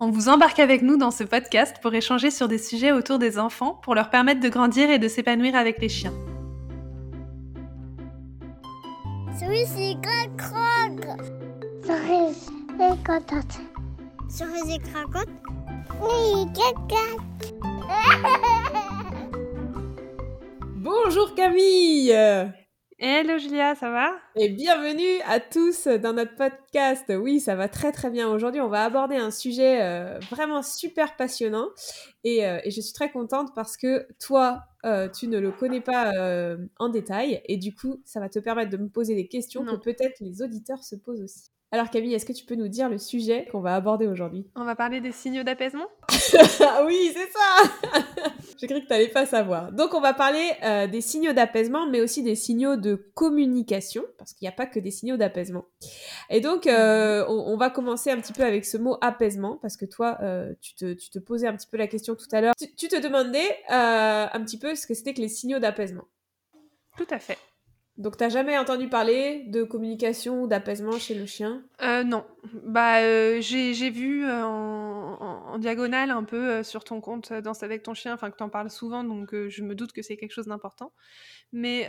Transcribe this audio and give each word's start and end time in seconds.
On 0.00 0.10
vous 0.10 0.28
embarque 0.28 0.58
avec 0.58 0.82
nous 0.82 0.96
dans 0.96 1.10
ce 1.10 1.24
podcast 1.24 1.76
pour 1.80 1.94
échanger 1.94 2.30
sur 2.30 2.48
des 2.48 2.58
sujets 2.58 2.92
autour 2.92 3.18
des 3.18 3.38
enfants 3.38 3.80
pour 3.82 3.94
leur 3.94 4.10
permettre 4.10 4.40
de 4.40 4.48
grandir 4.48 4.90
et 4.90 4.98
de 4.98 5.08
s'épanouir 5.08 5.54
avec 5.54 5.80
les 5.80 5.88
chiens. 5.88 6.12
Bonjour 20.76 21.34
Camille 21.34 22.12
Hello 23.06 23.36
Julia, 23.36 23.74
ça 23.74 23.90
va? 23.90 24.14
Et 24.34 24.48
bienvenue 24.48 25.20
à 25.26 25.38
tous 25.38 25.88
dans 25.88 26.14
notre 26.14 26.34
podcast. 26.36 27.04
Oui, 27.14 27.38
ça 27.38 27.54
va 27.54 27.68
très 27.68 27.92
très 27.92 28.08
bien. 28.08 28.30
Aujourd'hui, 28.30 28.62
on 28.62 28.68
va 28.68 28.82
aborder 28.82 29.16
un 29.16 29.30
sujet 29.30 29.82
euh, 29.82 30.18
vraiment 30.30 30.62
super 30.62 31.14
passionnant. 31.14 31.68
Et, 32.24 32.46
euh, 32.46 32.60
et, 32.64 32.70
je 32.70 32.80
suis 32.80 32.94
très 32.94 33.10
contente 33.10 33.50
parce 33.54 33.76
que 33.76 34.06
toi, 34.18 34.62
euh, 34.86 35.10
tu 35.10 35.28
ne 35.28 35.38
le 35.38 35.52
connais 35.52 35.82
pas 35.82 36.12
en 36.78 36.88
détail. 36.88 37.42
Et 37.44 37.58
du 37.58 37.74
coup, 37.74 38.00
ça 38.06 38.20
va 38.20 38.30
te 38.30 38.38
permettre 38.38 38.70
de 38.70 38.78
me 38.78 38.88
poser 38.88 39.14
des 39.14 39.28
questions 39.28 39.66
que 39.66 39.76
peut-être 39.76 40.20
les 40.20 40.40
auditeurs 40.40 40.82
se 40.82 40.96
posent 40.96 41.20
aussi. 41.20 41.50
Alors 41.72 41.90
Camille, 41.90 42.14
est-ce 42.14 42.24
que 42.24 42.32
tu 42.32 42.46
peux 42.46 42.54
nous 42.54 42.68
dire 42.68 42.88
le 42.88 42.98
sujet 42.98 43.48
qu'on 43.50 43.60
va 43.60 43.74
aborder 43.74 44.06
aujourd'hui? 44.06 44.46
On 44.54 44.64
va 44.64 44.76
parler 44.76 45.00
des 45.00 45.12
signaux 45.12 45.42
d'apaisement? 45.42 45.88
Ah 46.60 46.84
oui, 46.86 47.12
c'est 47.12 47.30
ça 47.30 48.30
J'ai 48.60 48.66
cru 48.66 48.80
que 48.80 48.86
tu 48.86 48.92
n'allais 48.92 49.08
pas 49.08 49.26
savoir. 49.26 49.72
Donc 49.72 49.94
on 49.94 50.00
va 50.00 50.14
parler 50.14 50.48
euh, 50.62 50.86
des 50.86 51.00
signaux 51.00 51.32
d'apaisement, 51.32 51.88
mais 51.88 52.00
aussi 52.00 52.22
des 52.22 52.34
signaux 52.34 52.76
de 52.76 52.94
communication, 53.14 54.04
parce 54.18 54.32
qu'il 54.32 54.46
n'y 54.46 54.48
a 54.48 54.56
pas 54.56 54.66
que 54.66 54.78
des 54.78 54.90
signaux 54.90 55.16
d'apaisement. 55.16 55.64
Et 56.30 56.40
donc 56.40 56.66
euh, 56.66 57.24
on, 57.28 57.56
va 57.56 57.70
commencer 57.70 58.10
un 58.10 58.20
petit 58.20 58.32
peu 58.32 58.44
avec 58.44 58.64
ce 58.64 58.76
mot 58.76 58.96
apaisement, 59.00 59.58
parce 59.60 59.76
que 59.76 59.84
toi, 59.84 60.18
euh, 60.22 60.52
tu, 60.60 60.74
te, 60.74 61.18
posais 61.18 61.46
un 61.46 61.56
petit 61.56 61.68
peu 61.70 61.76
la 61.76 61.86
question 61.86 62.14
tout 62.14 62.28
à 62.32 62.40
l'heure. 62.40 62.54
tu 62.76 62.88
te 62.88 63.00
demandais 63.00 63.48
un 63.68 64.40
petit 64.44 64.58
peu 64.58 64.74
ce 64.74 64.86
que 64.86 64.94
c'était 64.94 65.14
que 65.14 65.20
les 65.20 65.28
signaux 65.28 65.58
d'apaisement. 65.58 66.04
Tout 66.96 67.06
à 67.10 67.18
fait. 67.18 67.38
Donc 67.96 68.16
t'as 68.16 68.28
jamais 68.28 68.58
entendu 68.58 68.88
parler 68.88 69.44
de 69.46 69.62
communication 69.62 70.42
ou 70.42 70.46
d'apaisement 70.48 70.98
chez 70.98 71.14
le 71.14 71.26
chien? 71.26 71.62
Euh, 71.82 72.02
Non. 72.02 72.24
Bah 72.64 72.98
euh, 72.98 73.40
j'ai 73.40 73.90
vu 73.90 74.24
euh, 74.24 74.42
en, 74.44 75.58
diagonale 75.58 76.10
un 76.10 76.24
peu 76.24 76.64
sur 76.64 76.82
ton 76.82 77.00
compte 77.00 77.32
Danse 77.32 77.62
avec 77.62 77.84
ton 77.84 77.94
chien, 77.94 78.12
enfin 78.12 78.30
que 78.30 78.36
t'en 78.36 78.48
parles 78.48 78.70
souvent, 78.70 79.04
donc 79.04 79.32
je 79.32 79.62
me 79.62 79.76
doute 79.76 79.92
que 79.92 80.02
c'est 80.02 80.16
quelque 80.16 80.32
chose 80.32 80.48
d'important. 80.48 80.92
Mais 81.52 81.88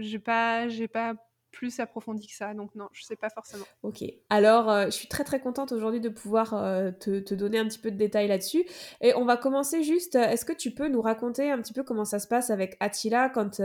j'ai 0.00 0.18
pas 0.18 0.68
j'ai 0.68 0.88
pas 0.88 1.14
plus 1.50 1.80
approfondi 1.80 2.26
que 2.26 2.34
ça, 2.34 2.54
donc 2.54 2.74
non, 2.74 2.88
je 2.92 3.02
sais 3.04 3.16
pas 3.16 3.30
forcément. 3.30 3.64
Ok, 3.82 4.04
alors 4.30 4.70
euh, 4.70 4.86
je 4.86 4.90
suis 4.90 5.08
très 5.08 5.24
très 5.24 5.40
contente 5.40 5.72
aujourd'hui 5.72 6.00
de 6.00 6.08
pouvoir 6.08 6.54
euh, 6.54 6.90
te, 6.90 7.34
donner 7.34 7.58
un 7.58 7.66
petit 7.66 7.78
peu 7.78 7.90
de 7.90 7.96
détails 7.96 8.28
là-dessus. 8.28 8.64
Et 9.00 9.14
on 9.14 9.24
va 9.24 9.36
commencer 9.36 9.82
juste, 9.82 10.16
euh, 10.16 10.28
est-ce 10.28 10.44
que 10.44 10.52
tu 10.52 10.72
peux 10.72 10.88
nous 10.88 11.00
raconter 11.00 11.50
un 11.50 11.58
petit 11.60 11.72
peu 11.72 11.82
comment 11.82 12.04
ça 12.04 12.18
se 12.18 12.28
passe 12.28 12.50
avec 12.50 12.76
Attila 12.80 13.28
quand, 13.28 13.60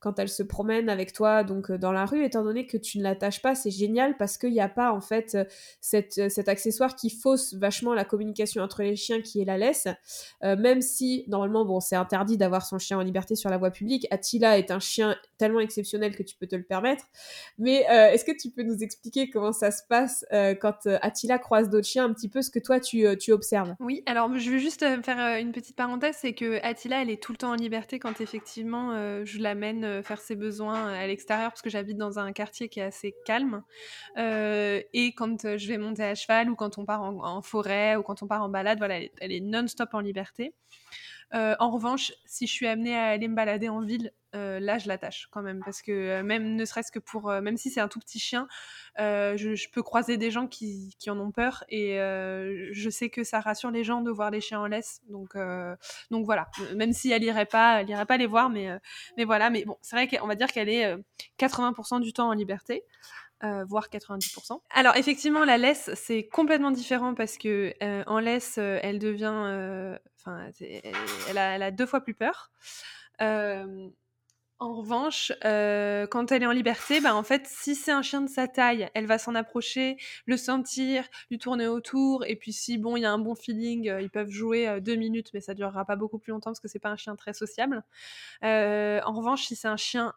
quand 0.00 0.18
elle 0.18 0.28
se 0.28 0.42
promène 0.42 0.88
avec 0.88 1.12
toi 1.12 1.44
donc 1.44 1.70
dans 1.70 1.92
la 1.92 2.06
rue, 2.06 2.24
étant 2.24 2.42
donné 2.42 2.66
que 2.66 2.76
tu 2.76 2.98
ne 2.98 3.02
l'attaches 3.02 3.42
pas, 3.42 3.54
c'est 3.54 3.70
génial 3.70 4.16
parce 4.16 4.38
qu'il 4.38 4.52
n'y 4.52 4.60
a 4.60 4.68
pas 4.68 4.92
en 4.92 5.00
fait 5.00 5.36
cette, 5.80 6.30
cet 6.30 6.48
accessoire 6.48 6.96
qui 6.96 7.10
fausse 7.10 7.54
vachement 7.54 7.94
la 7.94 8.04
communication 8.04 8.62
entre 8.62 8.82
les 8.82 8.96
chiens 8.96 9.20
qui 9.20 9.40
est 9.40 9.44
la 9.44 9.58
laisse, 9.58 9.88
même 10.42 10.80
si 10.80 11.24
normalement 11.28 11.64
bon 11.64 11.80
c'est 11.80 11.96
interdit 11.96 12.36
d'avoir 12.36 12.64
son 12.64 12.78
chien 12.78 12.98
en 12.98 13.02
liberté 13.02 13.36
sur 13.36 13.50
la 13.50 13.58
voie 13.58 13.70
publique, 13.70 14.06
Attila 14.10 14.58
est 14.58 14.70
un 14.70 14.80
chien 14.80 15.16
tellement 15.38 15.60
exceptionnel 15.60 16.16
que 16.16 16.22
tu 16.22 16.36
peux 16.36 16.46
te 16.46 16.56
le 16.56 16.62
permettre. 16.62 17.04
Mais 17.58 17.86
euh, 17.90 18.10
est-ce 18.10 18.24
que 18.24 18.36
tu 18.36 18.50
peux 18.50 18.62
nous 18.62 18.82
expliquer 18.82 19.30
comment 19.30 19.52
ça 19.52 19.70
se 19.70 19.82
passe 19.88 20.24
euh, 20.32 20.54
quand 20.54 20.86
euh, 20.86 20.98
Attila 21.02 21.38
croise 21.38 21.70
d'autres 21.70 21.86
chiens, 21.86 22.04
un 22.04 22.12
petit 22.12 22.28
peu 22.28 22.42
ce 22.42 22.50
que 22.50 22.58
toi 22.58 22.80
tu, 22.80 23.04
tu 23.18 23.32
observes? 23.32 23.74
Oui, 23.80 24.02
alors 24.06 24.36
je 24.38 24.50
veux 24.50 24.58
juste 24.58 24.84
faire 25.02 25.40
une 25.40 25.52
petite 25.52 25.76
parenthèse, 25.76 26.16
c'est 26.20 26.34
que 26.34 26.62
Attila, 26.62 27.02
elle 27.02 27.10
est 27.10 27.22
tout 27.22 27.32
le 27.32 27.38
temps 27.38 27.50
en 27.50 27.54
liberté 27.54 27.98
quand 27.98 28.20
effectivement 28.20 28.92
je 29.24 29.38
l'amène 29.38 30.02
faire 30.02 30.20
ses 30.20 30.36
besoins 30.36 30.92
à 30.92 31.06
l'extérieur 31.06 31.50
parce 31.50 31.62
que 31.62 31.70
j'habite 31.70 31.96
dans 31.96 32.18
un 32.18 32.32
quartier 32.32 32.68
qui 32.68 32.80
est 32.80 32.84
assez 32.84 33.14
calme. 33.24 33.62
et 34.16 35.14
quand 35.16 35.56
je 35.56 35.68
vais 35.68 35.78
monter 35.78 36.04
à 36.04 36.14
cheval 36.14 36.50
ou 36.50 36.56
quand 36.56 36.78
on 36.78 36.84
part 36.84 37.02
en, 37.02 37.42
forêt 37.42 37.96
ou 37.96 38.02
quand 38.02 38.22
on 38.22 38.26
part 38.26 38.42
en 38.42 38.48
balade, 38.48 38.78
voilà, 38.78 39.00
elle 39.20 39.32
est 39.32 39.40
non-stop 39.40 39.90
en 39.92 40.00
liberté. 40.00 40.54
En 41.32 41.70
revanche, 41.70 42.12
si 42.24 42.46
je 42.46 42.52
suis 42.52 42.66
amenée 42.66 42.96
à 42.96 43.06
aller 43.06 43.28
me 43.28 43.34
balader 43.34 43.68
en 43.68 43.80
ville, 43.80 44.12
euh, 44.36 44.60
là 44.60 44.78
je 44.78 44.88
l'attache 44.88 45.28
quand 45.30 45.42
même. 45.42 45.60
Parce 45.64 45.82
que 45.82 45.92
euh, 45.92 46.22
même 46.22 46.56
ne 46.56 46.64
serait-ce 46.64 46.92
que 46.92 46.98
pour 46.98 47.30
euh, 47.30 47.40
même 47.40 47.56
si 47.56 47.70
c'est 47.70 47.80
un 47.80 47.88
tout 47.88 48.00
petit 48.00 48.18
chien 48.18 48.48
je, 48.98 49.70
peux 49.70 49.82
croiser 49.82 50.16
des 50.16 50.30
gens 50.30 50.46
qui, 50.46 50.96
en 51.08 51.18
ont 51.18 51.30
peur 51.30 51.64
et 51.68 51.96
je 51.96 52.90
sais 52.90 53.10
que 53.10 53.24
ça 53.24 53.40
rassure 53.40 53.70
les 53.70 53.84
gens 53.84 54.00
de 54.00 54.10
voir 54.10 54.30
les 54.30 54.40
chiens 54.40 54.60
en 54.60 54.66
laisse. 54.66 55.00
Donc 55.08 55.36
donc 56.10 56.24
voilà. 56.24 56.48
Même 56.74 56.92
si 56.92 57.10
elle 57.10 57.24
irait 57.24 57.46
pas 57.46 57.84
pas 58.06 58.16
les 58.16 58.26
voir 58.26 58.50
mais 58.50 58.68
mais 59.16 59.24
voilà. 59.24 59.50
Mais 59.50 59.64
bon 59.64 59.76
c'est 59.82 59.96
vrai 59.96 60.08
qu'on 60.08 60.26
va 60.26 60.34
dire 60.34 60.48
qu'elle 60.48 60.68
est 60.68 60.96
80% 61.38 62.00
du 62.00 62.12
temps 62.12 62.28
en 62.28 62.32
liberté 62.32 62.84
voire 63.68 63.88
90%. 63.88 64.60
Alors 64.70 64.96
effectivement, 64.96 65.44
la 65.44 65.58
laisse 65.58 65.90
c'est 65.94 66.26
complètement 66.26 66.70
différent 66.70 67.14
parce 67.14 67.38
que 67.38 67.74
en 68.06 68.18
laisse, 68.18 68.58
elle 68.58 68.98
devient, 68.98 69.98
enfin, 70.20 70.50
elle, 71.28 71.38
a, 71.38 71.70
deux 71.70 71.86
fois 71.86 72.00
plus 72.00 72.14
peur. 72.14 72.50
En 74.58 74.72
revanche, 74.72 75.32
euh, 75.44 76.06
quand 76.06 76.32
elle 76.32 76.42
est 76.42 76.46
en 76.46 76.52
liberté, 76.52 77.02
bah, 77.02 77.14
en 77.14 77.22
fait, 77.22 77.46
si 77.46 77.74
c'est 77.74 77.92
un 77.92 78.00
chien 78.00 78.22
de 78.22 78.28
sa 78.28 78.48
taille, 78.48 78.88
elle 78.94 79.04
va 79.04 79.18
s'en 79.18 79.34
approcher, 79.34 79.98
le 80.24 80.38
sentir, 80.38 81.04
lui 81.30 81.38
tourner 81.38 81.66
autour, 81.66 82.24
et 82.24 82.36
puis 82.36 82.54
si 82.54 82.78
bon, 82.78 82.96
il 82.96 83.02
y 83.02 83.04
a 83.04 83.12
un 83.12 83.18
bon 83.18 83.34
feeling, 83.34 83.90
euh, 83.90 84.00
ils 84.00 84.08
peuvent 84.08 84.30
jouer 84.30 84.66
euh, 84.66 84.80
deux 84.80 84.94
minutes, 84.94 85.28
mais 85.34 85.42
ça 85.42 85.52
durera 85.52 85.84
pas 85.84 85.96
beaucoup 85.96 86.18
plus 86.18 86.30
longtemps 86.30 86.50
parce 86.50 86.60
que 86.60 86.68
c'est 86.68 86.78
pas 86.78 86.88
un 86.88 86.96
chien 86.96 87.16
très 87.16 87.34
sociable. 87.34 87.84
en 88.42 89.12
revanche, 89.12 89.44
si 89.46 89.56
c'est 89.56 89.68
un 89.68 89.76
chien 89.76 90.14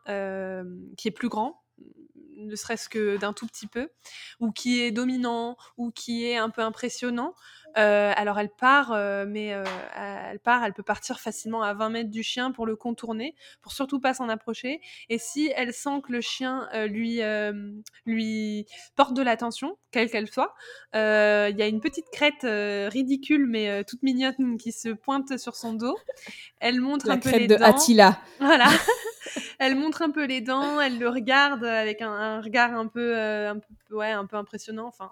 qui 0.98 1.08
est 1.10 1.14
plus 1.14 1.30
grand, 1.30 1.62
ne 2.40 2.56
serait-ce 2.56 2.90
que 2.90 3.18
d'un 3.18 3.34
tout 3.34 3.48
petit 3.48 3.68
peu, 3.68 3.90
ou 4.40 4.52
qui 4.52 4.82
est 4.82 4.92
dominant, 4.92 5.58
ou 5.78 5.92
qui 5.92 6.26
est 6.26 6.38
un 6.38 6.50
peu 6.50 6.62
impressionnant, 6.62 7.34
euh, 7.78 8.12
alors 8.16 8.40
elle 8.40 8.50
part, 8.50 8.92
euh, 8.92 9.26
mais 9.28 9.54
euh, 9.54 9.64
elle 9.96 10.40
part, 10.40 10.64
elle 10.64 10.74
peut 10.74 10.84
partir 10.84 11.20
facilement 11.20 11.62
à 11.62 11.74
20 11.74 11.90
mètres 11.90 12.10
du 12.10 12.24
chien 12.24 12.52
pour 12.52 12.66
le 12.66 12.76
contourner, 12.76 13.36
pour 13.62 13.72
surtout 13.72 14.00
pas 14.00 14.14
s'en 14.14 14.30
approcher. 14.30 14.82
Et 15.10 15.18
si 15.18 15.52
elle 15.56 15.74
sent 15.74 16.02
que 16.04 16.12
le 16.12 16.22
chien 16.22 16.68
lui 16.88 17.22
lui 18.06 18.66
porte 18.96 19.14
de 19.14 19.22
l'attention, 19.22 19.78
quelle 19.92 20.10
qu'elle 20.10 20.30
soit, 20.30 20.54
il 20.94 21.56
y 21.58 21.62
a 21.62 21.68
une 21.68 21.82
petite 21.82 22.10
crête 22.12 22.46
ridicule 22.92 23.46
mais 23.48 23.84
toute 23.84 24.02
mignonne 24.04 24.58
qui 24.58 24.72
se 24.72 24.90
pointe 24.90 25.38
sur 25.38 25.56
son 25.56 25.74
dos. 25.74 25.98
Elle 26.60 26.82
montre 26.82 27.10
un 27.10 27.18
peu 27.18 27.32
les 27.32 27.48
de 27.48 27.56
Attila. 27.56 28.20
Voilà. 28.40 28.68
elle 29.60 29.76
montre 29.76 30.02
un 30.02 30.12
peu 30.12 30.26
les 30.26 30.42
dents, 30.42 30.80
elle 30.80 31.00
le 31.00 31.10
regarde 31.10 31.64
avec 31.64 32.02
un, 32.02 32.42
regard 32.42 32.74
un 32.74 32.88
peu, 32.88 33.18
un 33.18 33.60
peu, 33.60 33.96
ouais, 33.96 34.12
un 34.12 34.26
peu 34.26 34.38
impressionnant, 34.38 34.88
enfin, 34.88 35.12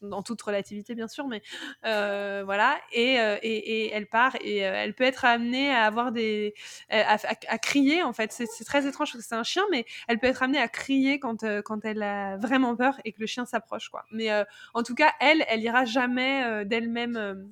dans 0.00 0.22
toute 0.22 0.40
relativité 0.42 0.94
bien 0.94 1.08
sûr, 1.08 1.26
mais 1.26 1.42
euh, 1.84 2.42
voilà, 2.44 2.78
euh, 2.96 3.38
et, 3.42 3.84
et, 3.86 3.92
elle 3.92 4.06
part 4.06 4.36
et 4.40 4.66
euh, 4.66 4.72
elle 4.74 4.94
peut 4.94 5.04
être 5.04 5.24
amenée 5.24 5.72
à 5.72 5.84
avoir 5.84 6.12
des, 6.12 6.54
à, 6.90 7.16
à, 7.48 7.58
crier 7.58 8.02
en 8.02 8.12
fait. 8.12 8.32
C'est 8.32 8.64
très 8.64 8.86
étrange 8.86 9.12
parce 9.12 9.22
que 9.22 9.28
c'est 9.28 9.34
un 9.34 9.42
chien, 9.42 9.64
mais 9.70 9.86
elle 10.08 10.18
peut 10.18 10.26
être 10.26 10.42
amenée 10.42 10.58
à 10.58 10.68
crier 10.68 11.18
quand 11.18 11.44
quand 11.62 11.84
elle 11.84 12.02
a 12.02 12.36
vraiment 12.36 12.76
peur 12.76 13.00
et 13.04 13.12
que 13.12 13.20
le 13.20 13.26
chien 13.26 13.44
s'approche 13.44 13.88
quoi. 13.88 14.04
Mais 14.12 14.28
en 14.74 14.82
tout 14.82 14.94
cas, 14.94 15.12
elle, 15.20 15.44
elle 15.48 15.62
ira 15.62 15.84
jamais 15.84 16.64
d'elle-même. 16.64 17.48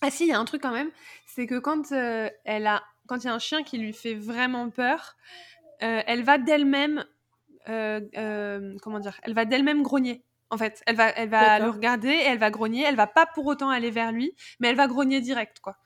Ah 0.00 0.10
si, 0.10 0.24
il 0.24 0.30
y 0.30 0.32
a 0.32 0.38
un 0.38 0.44
truc 0.44 0.62
quand 0.62 0.72
même, 0.72 0.90
c'est 1.26 1.46
que 1.46 1.58
quand 1.58 1.92
elle 1.92 2.66
a, 2.66 2.82
quand 3.06 3.22
il 3.22 3.26
y 3.26 3.30
a 3.30 3.34
un 3.34 3.38
chien 3.38 3.62
qui 3.62 3.78
lui 3.78 3.92
fait 3.92 4.14
vraiment 4.14 4.70
peur, 4.70 5.16
elle 5.80 6.22
va 6.22 6.38
d'elle-même, 6.38 7.04
comment 7.66 9.00
dire, 9.00 9.20
elle 9.22 9.34
va 9.34 9.44
d'elle-même 9.44 9.82
grogner 9.82 10.24
en 10.50 10.58
fait. 10.58 10.82
Elle 10.86 10.96
va, 10.96 11.08
elle 11.10 11.28
va 11.28 11.58
le 11.58 11.70
regarder, 11.70 12.10
elle 12.10 12.38
va 12.38 12.50
grogner, 12.50 12.84
elle 12.84 12.96
va 12.96 13.06
pas 13.06 13.26
pour 13.26 13.46
autant 13.46 13.70
aller 13.70 13.90
vers 13.90 14.12
lui, 14.12 14.34
mais 14.60 14.68
elle 14.68 14.76
va 14.76 14.86
grogner 14.86 15.20
direct, 15.20 15.60
quoi. 15.60 15.76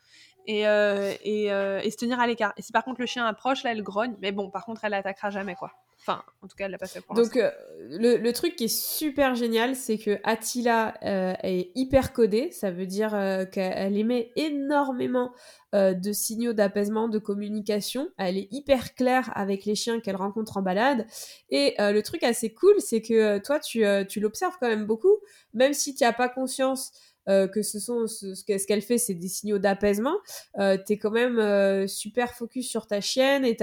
et, 0.46 0.60
et, 0.62 1.44
et, 1.46 1.90
se 1.90 1.96
tenir 1.96 2.20
à 2.20 2.26
l'écart. 2.26 2.52
Et 2.56 2.62
si 2.62 2.72
par 2.72 2.84
contre 2.84 3.00
le 3.00 3.06
chien 3.06 3.24
approche, 3.26 3.62
là, 3.62 3.72
elle 3.72 3.82
grogne. 3.82 4.16
Mais 4.20 4.32
bon, 4.32 4.50
par 4.50 4.64
contre, 4.64 4.84
elle 4.84 4.94
attaquera 4.94 5.30
jamais, 5.30 5.54
quoi. 5.54 5.72
Enfin, 6.08 6.22
en 6.40 6.46
tout 6.46 6.54
cas, 6.56 6.66
elle 6.66 6.70
l'a 6.70 6.78
pas 6.78 6.86
fait 6.86 7.00
pour 7.00 7.16
Donc, 7.16 7.34
le, 7.34 8.16
le, 8.16 8.32
truc 8.32 8.54
qui 8.54 8.64
est 8.64 8.68
super 8.68 9.34
génial, 9.34 9.74
c'est 9.74 9.98
que 9.98 10.20
Attila 10.22 10.94
est 11.02 11.72
hyper 11.74 12.12
codée. 12.12 12.52
Ça 12.52 12.70
veut 12.70 12.86
dire 12.86 13.10
qu'elle 13.50 13.96
émet 13.96 14.30
énormément 14.36 15.32
de 15.72 16.12
signaux 16.12 16.52
d'apaisement, 16.52 17.08
de 17.08 17.18
communication. 17.18 18.08
Elle 18.18 18.36
est 18.36 18.46
hyper 18.52 18.94
claire 18.94 19.32
avec 19.34 19.64
les 19.64 19.74
chiens 19.74 19.98
qu'elle 19.98 20.14
rencontre 20.14 20.58
en 20.58 20.62
balade. 20.62 21.06
Et 21.50 21.74
le 21.78 22.00
truc 22.02 22.22
assez 22.22 22.54
cool, 22.54 22.74
c'est 22.78 23.02
que 23.02 23.38
toi, 23.38 23.58
tu, 23.58 23.84
tu 24.08 24.20
l'observes 24.20 24.54
quand 24.60 24.68
même 24.68 24.86
beaucoup, 24.86 25.18
même 25.54 25.72
si 25.72 25.96
tu 25.96 26.04
n'as 26.04 26.12
pas 26.12 26.28
conscience 26.28 26.92
euh, 27.28 27.48
que 27.48 27.62
ce 27.62 27.78
sont 27.78 28.06
ce, 28.06 28.34
ce 28.34 28.44
qu'elle 28.44 28.82
fait, 28.82 28.98
c'est 28.98 29.14
des 29.14 29.28
signaux 29.28 29.58
d'apaisement. 29.58 30.16
Euh, 30.58 30.76
t'es 30.84 30.96
quand 30.96 31.10
même 31.10 31.38
euh, 31.38 31.86
super 31.86 32.34
focus 32.34 32.68
sur 32.68 32.86
ta 32.86 33.00
chienne 33.00 33.44
et 33.44 33.56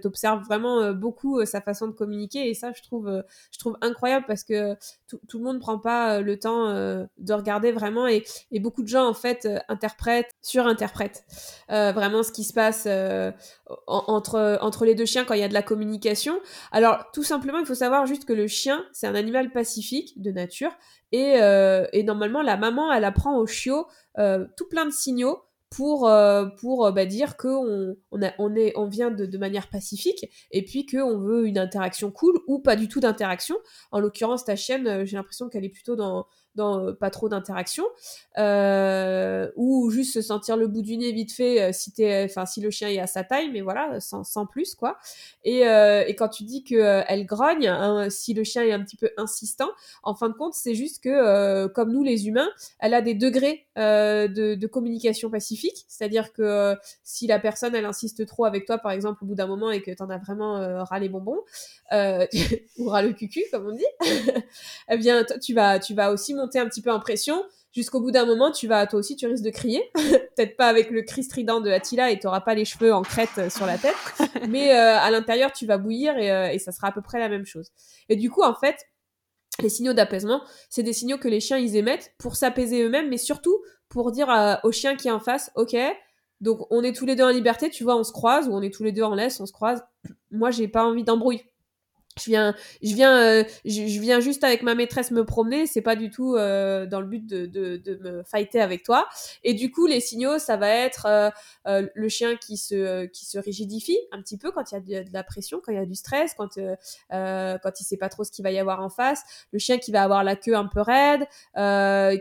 t'observes 0.00 0.44
vraiment 0.44 0.80
euh, 0.80 0.92
beaucoup 0.92 1.44
sa 1.44 1.60
façon 1.60 1.86
de 1.86 1.92
communiquer 1.92 2.48
et 2.48 2.54
ça, 2.54 2.72
je 2.76 2.82
trouve, 2.82 3.22
je 3.52 3.58
trouve 3.58 3.76
incroyable 3.80 4.24
parce 4.26 4.44
que 4.44 4.74
tout, 5.06 5.38
le 5.38 5.44
monde 5.44 5.60
prend 5.60 5.78
pas 5.78 6.20
le 6.20 6.38
temps 6.38 6.72
de 6.72 7.32
regarder 7.32 7.72
vraiment 7.72 8.06
et, 8.06 8.24
et, 8.50 8.60
beaucoup 8.60 8.82
de 8.82 8.88
gens 8.88 9.06
en 9.06 9.14
fait 9.14 9.48
interprètent, 9.68 10.30
surinterprètent 10.42 11.24
vraiment 11.68 12.22
ce 12.22 12.32
qui 12.32 12.44
se 12.44 12.52
passe 12.52 12.86
entre 13.86 14.58
entre 14.60 14.84
les 14.84 14.94
deux 14.94 15.06
chiens 15.06 15.24
quand 15.24 15.34
il 15.34 15.40
y 15.40 15.44
a 15.44 15.48
de 15.48 15.54
la 15.54 15.62
communication. 15.62 16.38
Alors 16.72 17.10
tout 17.12 17.22
simplement, 17.22 17.58
il 17.58 17.66
faut 17.66 17.74
savoir 17.74 18.06
juste 18.06 18.24
que 18.24 18.32
le 18.32 18.46
chien, 18.46 18.84
c'est 18.92 19.06
un 19.06 19.14
animal 19.14 19.50
pacifique 19.50 20.20
de 20.20 20.30
nature 20.30 20.72
et, 21.12 21.38
et, 21.92 22.02
normalement, 22.02 22.42
la 22.42 22.56
maman, 22.56 22.87
elle 22.92 23.04
apprend 23.04 23.38
au 23.38 23.46
chiot 23.46 23.86
euh, 24.18 24.46
tout 24.56 24.68
plein 24.68 24.86
de 24.86 24.90
signaux 24.90 25.42
pour, 25.70 26.08
euh, 26.08 26.46
pour 26.60 26.90
bah, 26.92 27.04
dire 27.04 27.36
qu'on 27.36 27.94
on 28.10 28.20
on 28.38 28.56
est, 28.56 28.72
on 28.76 28.86
vient 28.86 29.10
de, 29.10 29.26
de 29.26 29.38
manière 29.38 29.68
pacifique 29.68 30.26
et 30.50 30.64
puis 30.64 30.86
qu'on 30.86 31.18
veut 31.18 31.46
une 31.46 31.58
interaction 31.58 32.10
cool 32.10 32.40
ou 32.46 32.58
pas 32.58 32.74
du 32.74 32.88
tout 32.88 33.00
d'interaction. 33.00 33.56
En 33.90 34.00
l'occurrence, 34.00 34.44
ta 34.44 34.56
chienne, 34.56 35.04
j'ai 35.04 35.16
l'impression 35.16 35.48
qu'elle 35.48 35.64
est 35.64 35.70
plutôt 35.70 35.94
dans, 35.94 36.26
dans 36.58 36.92
pas 36.92 37.10
trop 37.10 37.28
d'interaction 37.28 37.84
euh, 38.36 39.50
ou 39.56 39.90
juste 39.90 40.12
se 40.12 40.20
sentir 40.20 40.56
le 40.56 40.66
bout 40.66 40.82
du 40.82 40.96
nez 40.96 41.12
vite 41.12 41.32
fait 41.32 41.72
si 41.72 41.92
t'es 41.92 42.24
enfin 42.24 42.44
si 42.44 42.60
le 42.60 42.70
chien 42.70 42.88
est 42.88 42.98
à 42.98 43.06
sa 43.06 43.24
taille 43.24 43.50
mais 43.50 43.62
voilà 43.62 44.00
sans, 44.00 44.24
sans 44.24 44.44
plus 44.44 44.74
quoi. 44.74 44.98
Et, 45.44 45.66
euh, 45.66 46.04
et 46.06 46.14
quand 46.14 46.28
tu 46.28 46.42
dis 46.42 46.64
que 46.64 47.02
elle 47.06 47.24
grogne 47.24 47.68
hein, 47.68 48.10
si 48.10 48.34
le 48.34 48.44
chien 48.44 48.62
est 48.64 48.72
un 48.72 48.82
petit 48.82 48.96
peu 48.96 49.10
insistant 49.16 49.70
en 50.02 50.14
fin 50.14 50.28
de 50.28 50.34
compte 50.34 50.54
c'est 50.54 50.74
juste 50.74 51.02
que 51.02 51.66
comme 51.68 51.92
nous 51.92 52.02
les 52.02 52.28
humains 52.28 52.50
elle 52.80 52.94
a 52.94 53.00
des 53.00 53.14
degrés 53.14 53.66
de, 53.76 54.66
communication 54.66 55.30
pacifique. 55.30 55.86
C'est-à-dire 55.88 56.32
que 56.32 56.76
si 57.02 57.26
la 57.26 57.38
personne 57.38 57.74
elle 57.74 57.86
insiste 57.86 58.26
trop 58.26 58.44
avec 58.44 58.66
toi 58.66 58.78
par 58.78 58.92
exemple 58.92 59.24
au 59.24 59.26
bout 59.26 59.34
d'un 59.34 59.46
moment 59.46 59.70
et 59.70 59.80
que 59.80 59.90
t'en 59.92 60.10
as 60.10 60.18
vraiment 60.18 60.84
ras 60.84 60.98
les 60.98 61.08
bonbons 61.08 61.40
ou 61.92 62.88
ras 62.88 63.02
le 63.02 63.12
cucu 63.12 63.44
comme 63.52 63.68
on 63.68 63.72
dit 63.72 63.84
eh 64.90 64.96
bien 64.96 65.24
toi, 65.24 65.38
tu 65.38 65.54
vas 65.54 65.78
tu 65.78 65.94
vas 65.94 66.10
aussi 66.10 66.34
un 66.56 66.66
petit 66.66 66.82
peu 66.82 66.90
en 66.90 67.00
pression 67.00 67.42
jusqu'au 67.72 68.00
bout 68.00 68.10
d'un 68.10 68.26
moment, 68.26 68.50
tu 68.50 68.66
vas, 68.66 68.86
toi 68.86 68.98
aussi, 68.98 69.16
tu 69.16 69.26
risques 69.26 69.44
de 69.44 69.50
crier. 69.50 69.82
Peut-être 69.94 70.56
pas 70.56 70.68
avec 70.68 70.90
le 70.90 71.02
cri 71.02 71.22
strident 71.22 71.60
de 71.60 71.70
Attila 71.70 72.10
et 72.10 72.18
tu 72.18 72.26
n'auras 72.26 72.40
pas 72.40 72.54
les 72.54 72.64
cheveux 72.64 72.92
en 72.92 73.02
crête 73.02 73.30
euh, 73.38 73.50
sur 73.50 73.66
la 73.66 73.78
tête. 73.78 73.94
mais 74.48 74.72
euh, 74.72 74.98
à 74.98 75.10
l'intérieur, 75.10 75.52
tu 75.52 75.66
vas 75.66 75.78
bouillir 75.78 76.16
et, 76.18 76.30
euh, 76.30 76.50
et, 76.50 76.58
ça 76.58 76.72
sera 76.72 76.88
à 76.88 76.92
peu 76.92 77.02
près 77.02 77.18
la 77.18 77.28
même 77.28 77.46
chose. 77.46 77.70
Et 78.08 78.16
du 78.16 78.30
coup, 78.30 78.42
en 78.42 78.54
fait, 78.54 78.76
les 79.60 79.68
signaux 79.68 79.92
d'apaisement, 79.92 80.42
c'est 80.70 80.82
des 80.82 80.92
signaux 80.92 81.18
que 81.18 81.28
les 81.28 81.40
chiens, 81.40 81.58
ils 81.58 81.76
émettent 81.76 82.12
pour 82.18 82.36
s'apaiser 82.36 82.82
eux-mêmes, 82.82 83.08
mais 83.08 83.18
surtout 83.18 83.56
pour 83.88 84.12
dire 84.12 84.28
au 84.62 84.70
chien 84.70 84.94
qui 84.94 85.08
est 85.08 85.10
en 85.10 85.18
face, 85.18 85.50
OK, 85.56 85.74
donc 86.40 86.60
on 86.70 86.84
est 86.84 86.94
tous 86.94 87.06
les 87.06 87.16
deux 87.16 87.24
en 87.24 87.30
liberté, 87.30 87.68
tu 87.68 87.82
vois, 87.82 87.96
on 87.96 88.04
se 88.04 88.12
croise, 88.12 88.48
ou 88.48 88.52
on 88.52 88.62
est 88.62 88.72
tous 88.72 88.84
les 88.84 88.92
deux 88.92 89.02
en 89.02 89.14
laisse, 89.14 89.40
on 89.40 89.46
se 89.46 89.52
croise. 89.52 89.82
Moi, 90.30 90.52
j'ai 90.52 90.68
pas 90.68 90.84
envie 90.84 91.02
d'embrouille 91.02 91.42
je 92.18 92.26
viens, 92.26 92.54
je 92.82 92.94
viens, 92.94 93.16
euh, 93.16 93.44
je, 93.64 94.00
viens 94.00 94.20
juste 94.20 94.44
avec 94.44 94.62
ma 94.62 94.74
maîtresse 94.74 95.10
me 95.10 95.24
promener. 95.24 95.66
C'est 95.66 95.82
pas 95.82 95.96
du 95.96 96.10
tout 96.10 96.36
euh, 96.36 96.86
dans 96.86 97.00
le 97.00 97.06
but 97.06 97.26
de, 97.26 97.46
de, 97.46 97.76
de, 97.76 97.96
me 97.96 98.22
fighter 98.22 98.60
avec 98.60 98.82
toi. 98.82 99.08
Et 99.44 99.54
du 99.54 99.70
coup, 99.70 99.86
les 99.86 100.00
signaux, 100.00 100.38
ça 100.38 100.56
va 100.56 100.68
être 100.68 101.06
euh, 101.66 101.86
le 101.94 102.08
chien 102.08 102.36
qui 102.36 102.56
se, 102.56 103.06
qui 103.06 103.26
se 103.26 103.38
rigidifie 103.38 103.98
un 104.12 104.20
petit 104.20 104.38
peu 104.38 104.50
quand 104.50 104.70
il 104.70 104.74
y 104.90 104.96
a 104.96 105.02
de, 105.02 105.12
la 105.12 105.22
pression, 105.22 105.60
quand 105.64 105.72
il 105.72 105.76
y 105.76 105.80
a 105.80 105.86
du 105.86 105.94
stress, 105.94 106.34
quand, 106.34 106.58
quand 107.10 107.80
il 107.80 107.84
sait 107.84 107.96
pas 107.96 108.08
trop 108.08 108.24
ce 108.24 108.30
qu'il 108.30 108.42
va 108.42 108.50
y 108.50 108.58
avoir 108.58 108.80
en 108.80 108.88
face. 108.88 109.22
Le 109.52 109.58
chien 109.58 109.78
qui 109.78 109.92
va 109.92 110.02
avoir 110.02 110.24
la 110.24 110.36
queue 110.36 110.56
un 110.56 110.66
peu 110.66 110.80
raide, 110.80 111.26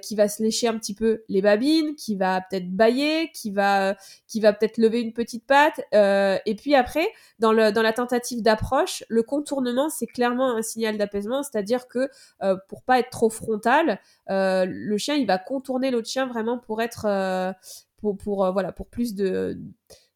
qui 0.01 0.15
va 0.15 0.27
se 0.27 0.43
lécher 0.43 0.67
un 0.67 0.77
petit 0.77 0.93
peu 0.93 1.23
les 1.29 1.41
babines, 1.41 1.95
qui 1.95 2.15
va 2.15 2.41
peut-être 2.41 2.69
bailler, 2.69 3.31
qui 3.33 3.51
va, 3.51 3.95
qui 4.27 4.39
va 4.39 4.53
peut-être 4.53 4.77
lever 4.77 5.01
une 5.01 5.13
petite 5.13 5.45
patte. 5.45 5.81
et 5.93 6.55
puis 6.55 6.75
après, 6.75 7.07
dans 7.39 7.51
le, 7.51 7.71
dans 7.71 7.81
la 7.81 7.93
tentative 7.93 8.41
d'approche, 8.41 9.03
le 9.09 9.23
contournement 9.23 9.86
c'est 9.89 10.07
clairement 10.07 10.55
un 10.55 10.61
signal 10.61 10.97
d'apaisement, 10.97 11.43
c'est-à-dire 11.43 11.87
que 11.87 12.09
euh, 12.43 12.55
pour 12.67 12.83
pas 12.83 12.99
être 12.99 13.09
trop 13.09 13.29
frontal, 13.29 13.99
euh, 14.29 14.65
le 14.67 14.97
chien 14.97 15.15
il 15.15 15.27
va 15.27 15.37
contourner 15.37 15.91
l'autre 15.91 16.07
chien 16.07 16.27
vraiment 16.27 16.57
pour 16.57 16.81
être 16.81 17.05
euh, 17.05 17.51
pour, 17.97 18.17
pour 18.17 18.51
voilà 18.51 18.71
pour 18.71 18.87
plus 18.87 19.15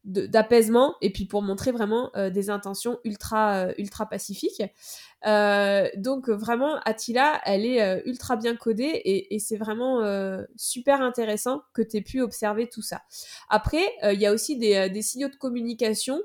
d'apaisement 0.04 0.94
et 1.00 1.12
puis 1.12 1.24
pour 1.26 1.42
montrer 1.42 1.72
vraiment 1.72 2.10
des 2.14 2.50
intentions 2.50 2.98
ultra 3.04 3.68
pacifiques 4.08 4.62
euh, 5.26 5.88
donc 5.96 6.28
vraiment, 6.28 6.78
Attila, 6.84 7.40
elle 7.44 7.64
est 7.64 7.82
euh, 7.82 8.00
ultra 8.06 8.36
bien 8.36 8.56
codée 8.56 8.84
et, 8.84 9.34
et 9.34 9.38
c'est 9.38 9.56
vraiment 9.56 10.02
euh, 10.02 10.42
super 10.56 11.00
intéressant 11.00 11.62
que 11.72 11.82
tu 11.82 11.96
aies 11.96 12.02
pu 12.02 12.20
observer 12.20 12.68
tout 12.68 12.82
ça. 12.82 13.02
Après, 13.48 13.84
il 14.02 14.20
y 14.20 14.26
a 14.26 14.32
aussi 14.32 14.58
des, 14.58 14.90
des, 14.90 15.02
signaux 15.02 15.28
de 15.28 15.36
communication 15.36 16.20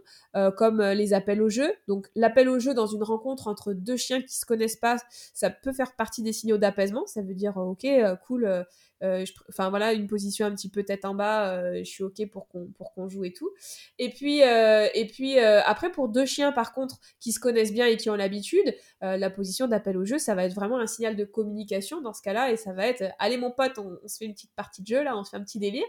comme 0.55 0.83
les 0.83 1.13
appels 1.13 1.41
au 1.41 1.49
jeu. 1.49 1.73
Donc 1.87 2.07
l'appel 2.15 2.47
au 2.47 2.59
jeu 2.59 2.75
dans 2.75 2.85
une 2.85 3.01
rencontre 3.01 3.47
entre 3.47 3.73
deux 3.73 3.97
chiens 3.97 4.21
qui 4.21 4.37
se 4.37 4.45
connaissent 4.45 4.75
pas, 4.75 4.97
ça 5.33 5.49
peut 5.49 5.73
faire 5.73 5.95
partie 5.95 6.21
des 6.21 6.31
signaux 6.31 6.57
d'apaisement. 6.57 7.07
Ça 7.07 7.23
veut 7.23 7.33
dire, 7.33 7.57
ok, 7.57 7.87
cool 8.27 8.65
euh, 9.03 9.25
enfin 9.49 9.69
voilà, 9.69 9.93
une 9.93 10.07
position 10.07 10.45
un 10.47 10.51
petit 10.51 10.69
peu 10.69 10.83
tête 10.83 11.05
en 11.05 11.13
bas, 11.13 11.53
euh, 11.53 11.79
je 11.79 11.83
suis 11.83 12.03
ok 12.03 12.27
pour 12.31 12.47
qu'on 12.47 12.67
pour 12.77 12.93
qu'on 12.93 13.07
joue 13.07 13.25
et 13.25 13.33
tout. 13.33 13.51
Et 13.99 14.09
puis 14.09 14.43
euh, 14.43 14.87
et 14.95 15.05
puis 15.05 15.39
après 15.39 15.91
pour 15.91 16.09
deux 16.09 16.25
chiens 16.25 16.51
par 16.51 16.73
contre 16.73 16.99
qui 17.19 17.31
se 17.31 17.39
connaissent 17.39 17.73
bien 17.73 17.85
et 17.85 17.97
qui 17.97 18.09
ont 18.09 18.15
l'habitude, 18.15 18.75
la 19.01 19.29
position 19.29 19.67
d'appel 19.67 19.97
au 19.97 20.05
jeu, 20.05 20.17
ça 20.17 20.35
va 20.35 20.43
être 20.43 20.55
vraiment 20.55 20.79
un 20.79 20.87
signal 20.87 21.15
de 21.15 21.25
communication 21.25 22.01
dans 22.01 22.13
ce 22.13 22.21
cas-là 22.21 22.51
et 22.51 22.57
ça 22.57 22.73
va 22.73 22.87
être 22.87 23.03
allez 23.19 23.37
mon 23.37 23.51
pote, 23.51 23.77
on, 23.77 24.07
se 24.07 24.17
fait 24.17 24.25
une 24.25 24.33
petite 24.33 24.53
partie 24.55 24.81
de 24.81 24.87
jeu 24.87 25.03
là, 25.03 25.17
on 25.17 25.23
se 25.23 25.29
fait 25.29 25.37
un 25.37 25.43
petit 25.43 25.59
délire 25.59 25.85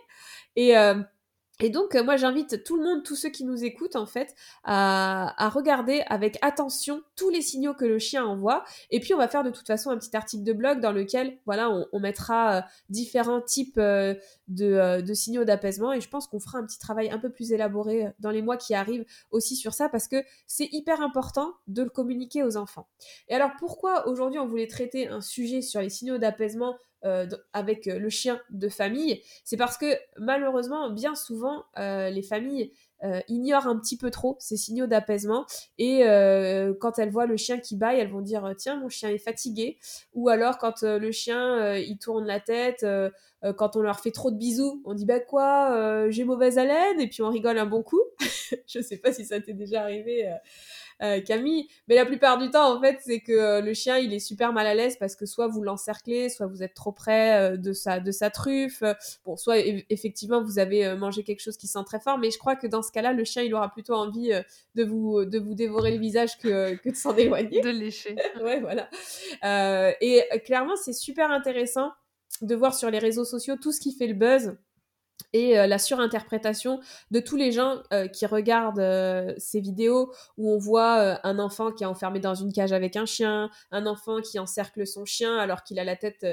et 0.56 0.74
et 1.60 1.70
donc, 1.70 1.96
euh, 1.96 2.04
moi, 2.04 2.16
j'invite 2.16 2.62
tout 2.62 2.76
le 2.76 2.84
monde, 2.84 3.02
tous 3.02 3.16
ceux 3.16 3.30
qui 3.30 3.44
nous 3.44 3.64
écoutent, 3.64 3.96
en 3.96 4.06
fait, 4.06 4.34
à, 4.64 5.48
regarder 5.52 6.02
avec 6.06 6.38
attention 6.40 7.02
tous 7.16 7.30
les 7.30 7.42
signaux 7.42 7.74
que 7.74 7.84
le 7.84 7.98
chien 7.98 8.24
envoie. 8.24 8.64
Et 8.90 9.00
puis, 9.00 9.12
on 9.12 9.18
va 9.18 9.26
faire 9.26 9.42
de 9.42 9.50
toute 9.50 9.66
façon 9.66 9.90
un 9.90 9.98
petit 9.98 10.16
article 10.16 10.44
de 10.44 10.52
blog 10.52 10.80
dans 10.80 10.92
lequel, 10.92 11.38
voilà, 11.46 11.70
on, 11.92 11.98
mettra 12.00 12.58
euh, 12.58 12.60
différents 12.90 13.40
types 13.40 13.78
euh, 13.78 14.14
de, 14.46 15.14
signaux 15.14 15.44
d'apaisement. 15.44 15.92
Et 15.92 16.00
je 16.00 16.08
pense 16.08 16.28
qu'on 16.28 16.38
fera 16.38 16.58
un 16.58 16.64
petit 16.64 16.78
travail 16.78 17.10
un 17.10 17.18
peu 17.18 17.30
plus 17.30 17.52
élaboré 17.52 18.06
dans 18.20 18.30
les 18.30 18.42
mois 18.42 18.56
qui 18.56 18.74
arrivent 18.74 19.04
aussi 19.32 19.56
sur 19.56 19.74
ça, 19.74 19.88
parce 19.88 20.06
que 20.06 20.22
c'est 20.46 20.68
hyper 20.70 21.00
important 21.00 21.54
de 21.66 21.82
le 21.82 21.90
communiquer 21.90 22.44
aux 22.44 22.56
enfants. 22.56 22.86
Et 23.28 23.34
alors, 23.34 23.50
pourquoi 23.58 24.06
aujourd'hui 24.06 24.38
on 24.38 24.46
voulait 24.46 24.68
traiter 24.68 25.08
un 25.08 25.20
sujet 25.20 25.60
sur 25.60 25.80
les 25.80 25.90
signaux 25.90 26.18
d'apaisement 26.18 26.76
euh, 27.04 27.26
avec 27.52 27.86
euh, 27.86 28.00
le 28.00 28.10
chien 28.10 28.40
de 28.50 28.68
famille, 28.68 29.22
c'est 29.44 29.56
parce 29.56 29.78
que 29.78 29.86
malheureusement, 30.18 30.90
bien 30.90 31.14
souvent, 31.14 31.64
euh, 31.78 32.10
les 32.10 32.22
familles 32.22 32.72
ignorent 33.28 33.68
un 33.68 33.78
petit 33.78 33.96
peu 33.96 34.10
trop 34.10 34.36
ces 34.40 34.56
signaux 34.56 34.88
d'apaisement 34.88 35.46
et 35.78 36.00
quand 36.80 36.98
elles 36.98 37.10
voient 37.10 37.26
le 37.26 37.36
chien 37.36 37.60
qui 37.60 37.76
baille, 37.76 38.00
elles 38.00 38.10
vont 38.10 38.22
dire 38.22 38.52
tiens 38.58 38.74
mon 38.74 38.88
chien 38.88 39.08
est 39.08 39.18
fatigué 39.18 39.78
ou 40.14 40.28
alors 40.28 40.58
quand 40.58 40.82
le 40.82 41.12
chien 41.12 41.76
il 41.76 41.96
tourne 41.98 42.26
la 42.26 42.40
tête, 42.40 42.84
quand 43.56 43.76
on 43.76 43.82
leur 43.82 44.00
fait 44.00 44.10
trop 44.10 44.32
de 44.32 44.36
bisous, 44.36 44.82
on 44.84 44.94
dit 44.94 45.06
bah 45.06 45.20
quoi 45.20 46.10
j'ai 46.10 46.24
mauvaise 46.24 46.58
haleine? 46.58 47.00
Et 47.00 47.06
puis 47.06 47.22
on 47.22 47.30
rigole 47.30 47.58
un 47.58 47.66
bon 47.66 47.84
coup. 47.84 48.02
Je 48.66 48.80
sais 48.80 48.96
pas 48.96 49.12
si 49.12 49.24
ça 49.24 49.40
t'est 49.40 49.52
déjà 49.52 49.82
arrivé 49.82 50.28
euh, 51.02 51.20
Camille. 51.20 51.68
Mais 51.88 51.94
la 51.94 52.04
plupart 52.04 52.38
du 52.38 52.50
temps, 52.50 52.76
en 52.76 52.80
fait, 52.80 52.98
c'est 53.00 53.20
que 53.20 53.32
euh, 53.32 53.60
le 53.60 53.74
chien, 53.74 53.98
il 53.98 54.12
est 54.12 54.18
super 54.18 54.52
mal 54.52 54.66
à 54.66 54.74
l'aise 54.74 54.96
parce 54.98 55.16
que 55.16 55.26
soit 55.26 55.46
vous 55.46 55.62
l'encerclez, 55.62 56.28
soit 56.28 56.46
vous 56.46 56.62
êtes 56.62 56.74
trop 56.74 56.92
près 56.92 57.52
euh, 57.52 57.56
de 57.56 57.72
sa, 57.72 58.00
de 58.00 58.10
sa 58.10 58.30
truffe. 58.30 58.82
Bon, 59.24 59.36
soit 59.36 59.58
effectivement, 59.90 60.42
vous 60.42 60.58
avez 60.58 60.94
mangé 60.94 61.22
quelque 61.22 61.40
chose 61.40 61.56
qui 61.56 61.66
sent 61.66 61.84
très 61.86 62.00
fort. 62.00 62.18
Mais 62.18 62.30
je 62.30 62.38
crois 62.38 62.56
que 62.56 62.66
dans 62.66 62.82
ce 62.82 62.92
cas-là, 62.92 63.12
le 63.12 63.24
chien, 63.24 63.42
il 63.42 63.54
aura 63.54 63.70
plutôt 63.70 63.94
envie 63.94 64.32
de, 64.74 64.84
vous, 64.84 65.24
de 65.24 65.38
vous 65.38 65.54
dévorer 65.54 65.92
le 65.92 65.98
visage 65.98 66.38
que, 66.38 66.74
que 66.76 66.90
de 66.90 66.96
s'en 66.96 67.16
éloigner. 67.16 67.60
De 67.60 67.70
lécher. 67.70 68.16
ouais, 68.42 68.60
voilà. 68.60 68.88
et 70.00 70.22
clairement, 70.44 70.76
c'est 70.76 70.92
super 70.92 71.30
intéressant 71.30 71.92
de 72.42 72.54
voir 72.54 72.74
sur 72.74 72.90
les 72.90 72.98
réseaux 72.98 73.24
sociaux 73.24 73.56
tout 73.56 73.72
ce 73.72 73.80
qui 73.80 73.92
fait 73.92 74.06
le 74.06 74.14
buzz 74.14 74.56
et 75.32 75.54
la 75.54 75.78
surinterprétation 75.78 76.80
de 77.10 77.20
tous 77.20 77.36
les 77.36 77.52
gens 77.52 77.82
qui 78.12 78.24
regardent 78.26 79.34
ces 79.38 79.60
vidéos 79.60 80.12
où 80.36 80.52
on 80.52 80.58
voit 80.58 81.20
un 81.26 81.38
enfant 81.38 81.72
qui 81.72 81.84
est 81.84 81.86
enfermé 81.86 82.20
dans 82.20 82.34
une 82.34 82.52
cage 82.52 82.72
avec 82.72 82.96
un 82.96 83.06
chien, 83.06 83.50
un 83.70 83.86
enfant 83.86 84.20
qui 84.20 84.38
encercle 84.38 84.86
son 84.86 85.04
chien 85.04 85.36
alors 85.36 85.64
qu'il 85.64 85.78
a 85.78 85.84
la 85.84 85.96
tête 85.96 86.26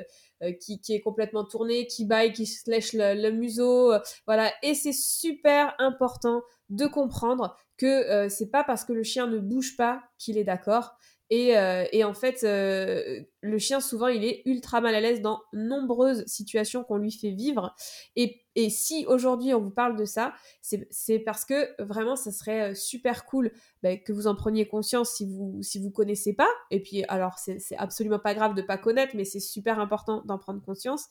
qui, 0.62 0.80
qui, 0.80 0.94
est 0.94 1.01
complètement 1.01 1.44
tournée, 1.46 1.88
qui 1.88 2.06
baille, 2.06 2.32
qui 2.32 2.46
se 2.46 2.70
lèche 2.70 2.94
le, 2.94 3.32
museau, 3.32 3.92
voilà. 4.25 4.51
Et 4.63 4.75
c'est 4.75 4.94
super 4.94 5.74
important 5.80 6.42
de 6.70 6.86
comprendre 6.86 7.56
que 7.77 8.27
c'est 8.30 8.50
pas 8.50 8.63
parce 8.63 8.86
que 8.86 8.94
le 8.94 9.04
chien 9.04 9.27
ne 9.27 9.39
bouge 9.39 9.75
pas 9.77 10.01
qu'il 10.18 10.38
est 10.38 10.44
d'accord. 10.44 10.96
Et, 11.32 11.58
euh, 11.58 11.86
et, 11.91 12.03
en 12.03 12.13
fait, 12.13 12.44
euh, 12.44 13.22
le 13.41 13.58
chien, 13.58 13.82
souvent, 13.82 14.08
il 14.08 14.24
est 14.24 14.44
ultra 14.46 14.79
mal 14.79 14.94
à 14.94 15.01
l'aise 15.01 15.22
dans 15.22 15.41
nombreuses 15.53 16.24
situations 16.27 16.84
qu'on 16.84 16.98
lui 16.98 17.12
fait 17.12 17.32
vivre. 17.32 17.75
Et, 18.15 18.41
si 18.70 19.05
aujourd'hui 19.10 19.53
on 19.53 19.60
vous 19.60 19.72
parle 19.72 19.98
de 19.98 20.05
ça, 20.05 20.34
c'est 20.62 21.20
parce 21.20 21.44
que 21.44 21.82
vraiment, 21.84 22.15
ça 22.15 22.32
serait 22.32 22.72
euh, 22.72 22.74
super 22.74 23.25
cool 23.25 23.51
bah, 23.84 23.98
que 23.98 24.13
vous 24.13 24.27
en 24.27 24.36
preniez 24.36 24.65
conscience 24.65 25.12
si 25.12 25.25
vous 25.25 25.62
si 25.62 25.77
vous 25.77 25.91
connaissez 25.91 26.34
pas. 26.34 26.48
Et 26.72 26.82
puis, 26.82 27.03
alors, 27.10 27.38
c'est 27.38 27.60
absolument 27.77 28.20
pas 28.20 28.34
grave 28.34 28.53
de 28.53 28.62
pas 28.62 28.77
connaître, 28.77 29.13
mais 29.13 29.25
c'est 29.25 29.41
super 29.41 29.77
important 29.79 30.22
d'en 30.25 30.38
prendre 30.38 30.62
conscience. 30.62 31.08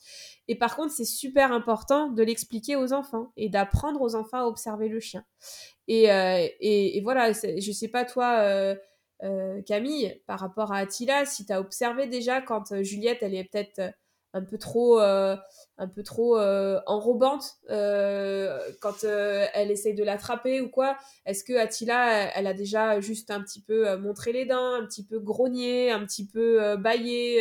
Et 0.47 0.57
par 0.57 0.75
contre, 0.75 0.91
c'est 0.91 1.05
super 1.05 1.51
important 1.51 2.09
de 2.09 2.23
l'expliquer 2.23 2.75
aux 2.75 2.93
enfants 2.93 3.31
et 3.37 3.49
d'apprendre 3.49 4.01
aux 4.01 4.15
enfants 4.15 4.39
à 4.39 4.45
observer 4.45 4.87
le 4.87 4.99
chien. 4.99 5.23
Et, 5.87 6.05
et, 6.61 7.01
voilà, 7.01 7.31
je 7.31 7.71
sais 7.71 7.89
pas 7.89 8.05
toi 8.05 8.75
euh, 9.23 9.61
Camille, 9.61 10.21
par 10.27 10.39
rapport 10.39 10.73
à 10.73 10.79
Attila, 10.79 11.25
si 11.25 11.45
tu 11.45 11.53
as 11.53 11.59
observé 11.59 12.07
déjà 12.07 12.41
quand 12.41 12.71
euh, 12.71 12.83
Juliette, 12.83 13.19
elle 13.21 13.35
est 13.35 13.45
peut-être 13.45 13.79
euh, 13.79 13.89
un 14.33 14.43
peu 14.43 14.57
trop, 14.57 14.99
un 14.99 15.87
peu 15.95 16.03
trop 16.03 16.37
enrobante 16.37 17.55
quand 17.69 19.03
elle 19.05 19.71
essaye 19.71 19.93
de 19.93 20.03
l'attraper 20.03 20.59
ou 20.59 20.67
quoi, 20.67 20.97
est-ce 21.25 21.45
que 21.45 21.53
Attila, 21.53 22.33
elle, 22.35 22.45
a 22.45 22.53
déjà 22.53 22.99
juste 22.99 23.31
un 23.31 23.41
petit 23.41 23.61
peu 23.61 23.95
montré 23.95 24.33
les 24.33 24.45
dents, 24.45 24.73
un 24.73 24.85
petit 24.85 25.05
peu 25.05 25.19
grogné, 25.19 25.89
un 25.89 26.05
petit 26.05 26.27
peu 26.27 26.75
baillé 26.75 27.37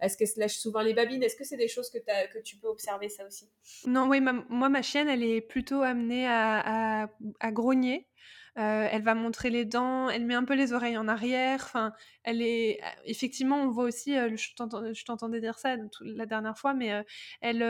Est-ce 0.00 0.16
qu'elle 0.16 0.26
se 0.26 0.40
lèche 0.40 0.56
souvent 0.56 0.80
les 0.80 0.94
babines? 0.94 1.22
Est-ce 1.22 1.36
que 1.36 1.44
c'est 1.44 1.58
des 1.58 1.68
choses 1.68 1.90
que, 1.90 1.98
que 1.98 2.38
tu 2.38 2.56
peux 2.56 2.68
observer 2.68 3.10
ça 3.10 3.26
aussi? 3.26 3.50
Non, 3.84 4.08
oui, 4.08 4.22
moi, 4.22 4.70
ma 4.70 4.80
chienne, 4.80 5.10
elle 5.10 5.22
est 5.22 5.42
plutôt 5.42 5.82
amenée 5.82 6.26
à, 6.26 7.10
à 7.40 7.52
grogner. 7.52 8.08
Elle 8.54 9.02
va 9.02 9.14
montrer 9.14 9.48
les 9.50 9.64
dents, 9.64 10.10
elle 10.10 10.26
met 10.26 10.34
un 10.34 10.44
peu 10.44 10.54
les 10.54 10.72
oreilles 10.72 10.98
en 10.98 11.08
arrière. 11.08 11.60
Enfin, 11.62 11.92
elle 12.22 12.42
est 12.42 12.80
effectivement, 13.04 13.56
on 13.62 13.68
voit 13.68 13.84
aussi. 13.84 14.14
Je 14.14 15.04
t'entendais 15.04 15.40
dire 15.40 15.58
ça 15.58 15.76
la 16.00 16.26
dernière 16.26 16.58
fois, 16.58 16.74
mais 16.74 17.04
elle, 17.40 17.62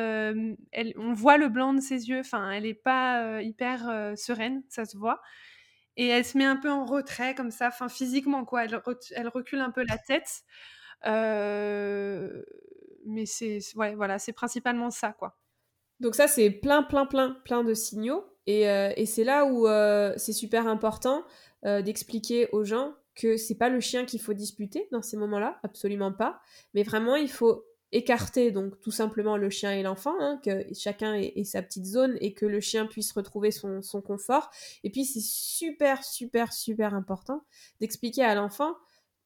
elle, 0.72 0.92
on 0.96 1.12
voit 1.12 1.38
le 1.38 1.48
blanc 1.48 1.72
de 1.72 1.80
ses 1.80 2.08
yeux. 2.08 2.20
Enfin, 2.20 2.50
elle 2.50 2.66
est 2.66 2.74
pas 2.74 3.40
hyper 3.42 4.12
sereine, 4.16 4.62
ça 4.68 4.84
se 4.84 4.96
voit. 4.96 5.20
Et 5.96 6.08
elle 6.08 6.24
se 6.24 6.38
met 6.38 6.44
un 6.46 6.56
peu 6.56 6.70
en 6.70 6.84
retrait 6.84 7.34
comme 7.34 7.50
ça, 7.50 7.68
enfin 7.68 7.88
physiquement 7.88 8.44
quoi. 8.44 8.64
Elle, 8.64 8.80
elle 9.14 9.28
recule 9.28 9.60
un 9.60 9.70
peu 9.70 9.84
la 9.84 9.98
tête. 9.98 10.42
mais 13.04 13.26
c'est 13.26 13.58
ouais, 13.76 13.94
voilà, 13.94 14.18
c'est 14.18 14.32
principalement 14.32 14.90
ça 14.90 15.12
quoi. 15.12 15.38
Donc 16.00 16.16
ça, 16.16 16.26
c'est 16.26 16.50
plein, 16.50 16.82
plein, 16.82 17.06
plein, 17.06 17.36
plein 17.44 17.62
de 17.62 17.74
signaux. 17.74 18.24
Euh, 18.49 18.92
et, 18.96 19.06
c'est 19.06 19.25
là 19.25 19.44
où 19.44 19.66
euh, 19.66 20.14
c'est 20.16 20.32
super 20.32 20.66
important 20.66 21.25
euh, 21.64 21.82
d'expliquer 21.82 22.49
aux 22.52 22.64
gens 22.64 22.94
que 23.14 23.37
c'est 23.37 23.54
pas 23.54 23.68
le 23.68 23.80
chien 23.80 24.04
qu'il 24.04 24.20
faut 24.20 24.32
disputer 24.32 24.88
dans 24.90 25.02
ces 25.02 25.16
moments-là, 25.16 25.58
absolument 25.62 26.12
pas. 26.12 26.40
Mais 26.75 26.82
vraiment, 26.82 27.14
il 27.16 27.30
faut 27.30 27.64
écarter 27.92 28.50
donc 28.50 28.80
tout 28.80 28.90
simplement 28.90 29.37
le 29.37 29.50
chien 29.50 29.72
et 29.72 29.82
l'enfant, 29.82 30.14
hein, 30.18 30.40
que 30.42 30.64
chacun 30.75 31.14
ait, 31.14 31.44
sa 31.44 31.61
petite 31.61 31.84
zone 31.84 32.16
et 32.22 32.32
que 32.32 32.46
le 32.46 32.58
chien 32.58 32.87
puisse 32.87 33.12
retrouver 33.12 33.50
son, 33.50 33.82
son 33.82 34.00
confort. 34.00 34.50
Et 34.82 34.90
puis 34.90 35.04
c'est 35.04 35.22
super, 35.22 36.02
super, 36.02 36.54
super 36.54 36.94
important 36.94 37.44
d'expliquer 37.80 38.25
à 38.25 38.34
l'enfant 38.34 38.75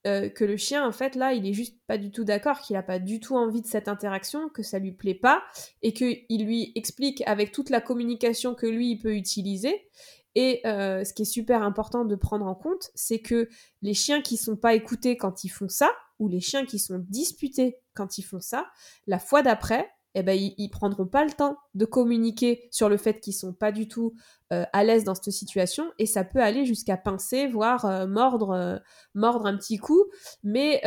euh, 0.07 0.29
que 0.29 0.45
le 0.45 0.57
chien, 0.57 0.87
en 0.87 0.93
fait, 0.93 1.15
là, 1.17 1.33
il 1.33 1.47
est 1.47 1.53
juste 1.53 1.77
pas 1.87 1.99
du 1.99 2.11
tout 2.11 2.25
d'accord, 2.25 2.61
qu'il 2.61 2.77
a 2.77 2.83
pas 2.83 2.99
du 2.99 3.21
tout 3.21 3.37
envie 3.37 3.61
de 3.61 3.67
cette 3.67 3.89
interaction, 3.89 4.49
que 4.49 4.63
ça 4.63 4.79
lui 4.79 4.93
plaît 4.93 5.15
pas, 5.15 5.43
et 5.83 5.93
qu'il 5.93 6.45
lui 6.45 6.73
explique 6.75 7.23
avec 7.27 7.53
toute 7.53 7.71
la 7.71 7.81
communication 7.81 8.55
que 8.55 8.67
lui, 8.67 8.93
il 8.93 8.99
peut 8.99 9.15
utiliser. 9.15 9.89
Et 10.37 10.61
euh, 10.67 11.03
ce 11.03 11.15
qui 11.15 11.23
est 11.23 11.25
super 11.25 11.63
important 11.63 12.05
de 12.05 12.15
prendre 12.15 12.47
en 12.47 12.55
compte, 12.55 12.91
c'est 12.95 13.21
que 13.21 13.49
les 13.83 13.95
chiens 13.95 14.21
qui 14.21 14.37
sont 14.37 14.57
pas 14.57 14.75
écoutés 14.75 15.17
quand 15.17 15.45
ils 15.45 15.49
font 15.49 15.69
ça, 15.69 15.91
ou 16.19 16.29
les 16.29 16.41
chiens 16.41 16.67
qui 16.67 16.79
sont 16.79 17.05
disputés 17.09 17.79
quand 17.95 18.19
ils 18.19 18.23
font 18.23 18.41
ça, 18.41 18.67
la 19.07 19.19
fois 19.19 19.43
d'après, 19.43 19.91
eh 20.19 20.23
ben, 20.23 20.33
ils, 20.33 20.55
ils, 20.57 20.71
prendront 20.71 21.07
pas 21.07 21.25
le 21.25 21.31
temps 21.31 21.57
de 21.75 21.85
communiquer 21.85 22.69
sur 22.71 22.89
le 22.89 22.97
fait 22.97 23.21
qu'ils 23.21 23.35
sont 23.35 23.53
pas 23.53 23.71
du 23.71 23.87
tout 23.87 24.15
euh, 24.53 24.65
à 24.73 24.83
l'aise 24.83 25.05
dans 25.05 25.15
cette 25.15 25.31
situation 25.31 25.93
et 25.99 26.07
ça 26.07 26.25
peut 26.25 26.41
aller 26.41 26.65
jusqu'à 26.65 26.97
pincer, 26.97 27.49
voire 27.49 27.85
euh, 27.85 28.07
mordre, 28.07 28.53
euh, 28.53 28.77
mordre 29.15 29.45
un 29.45 29.57
petit 29.57 29.77
coup. 29.77 30.05
Mais 30.43 30.81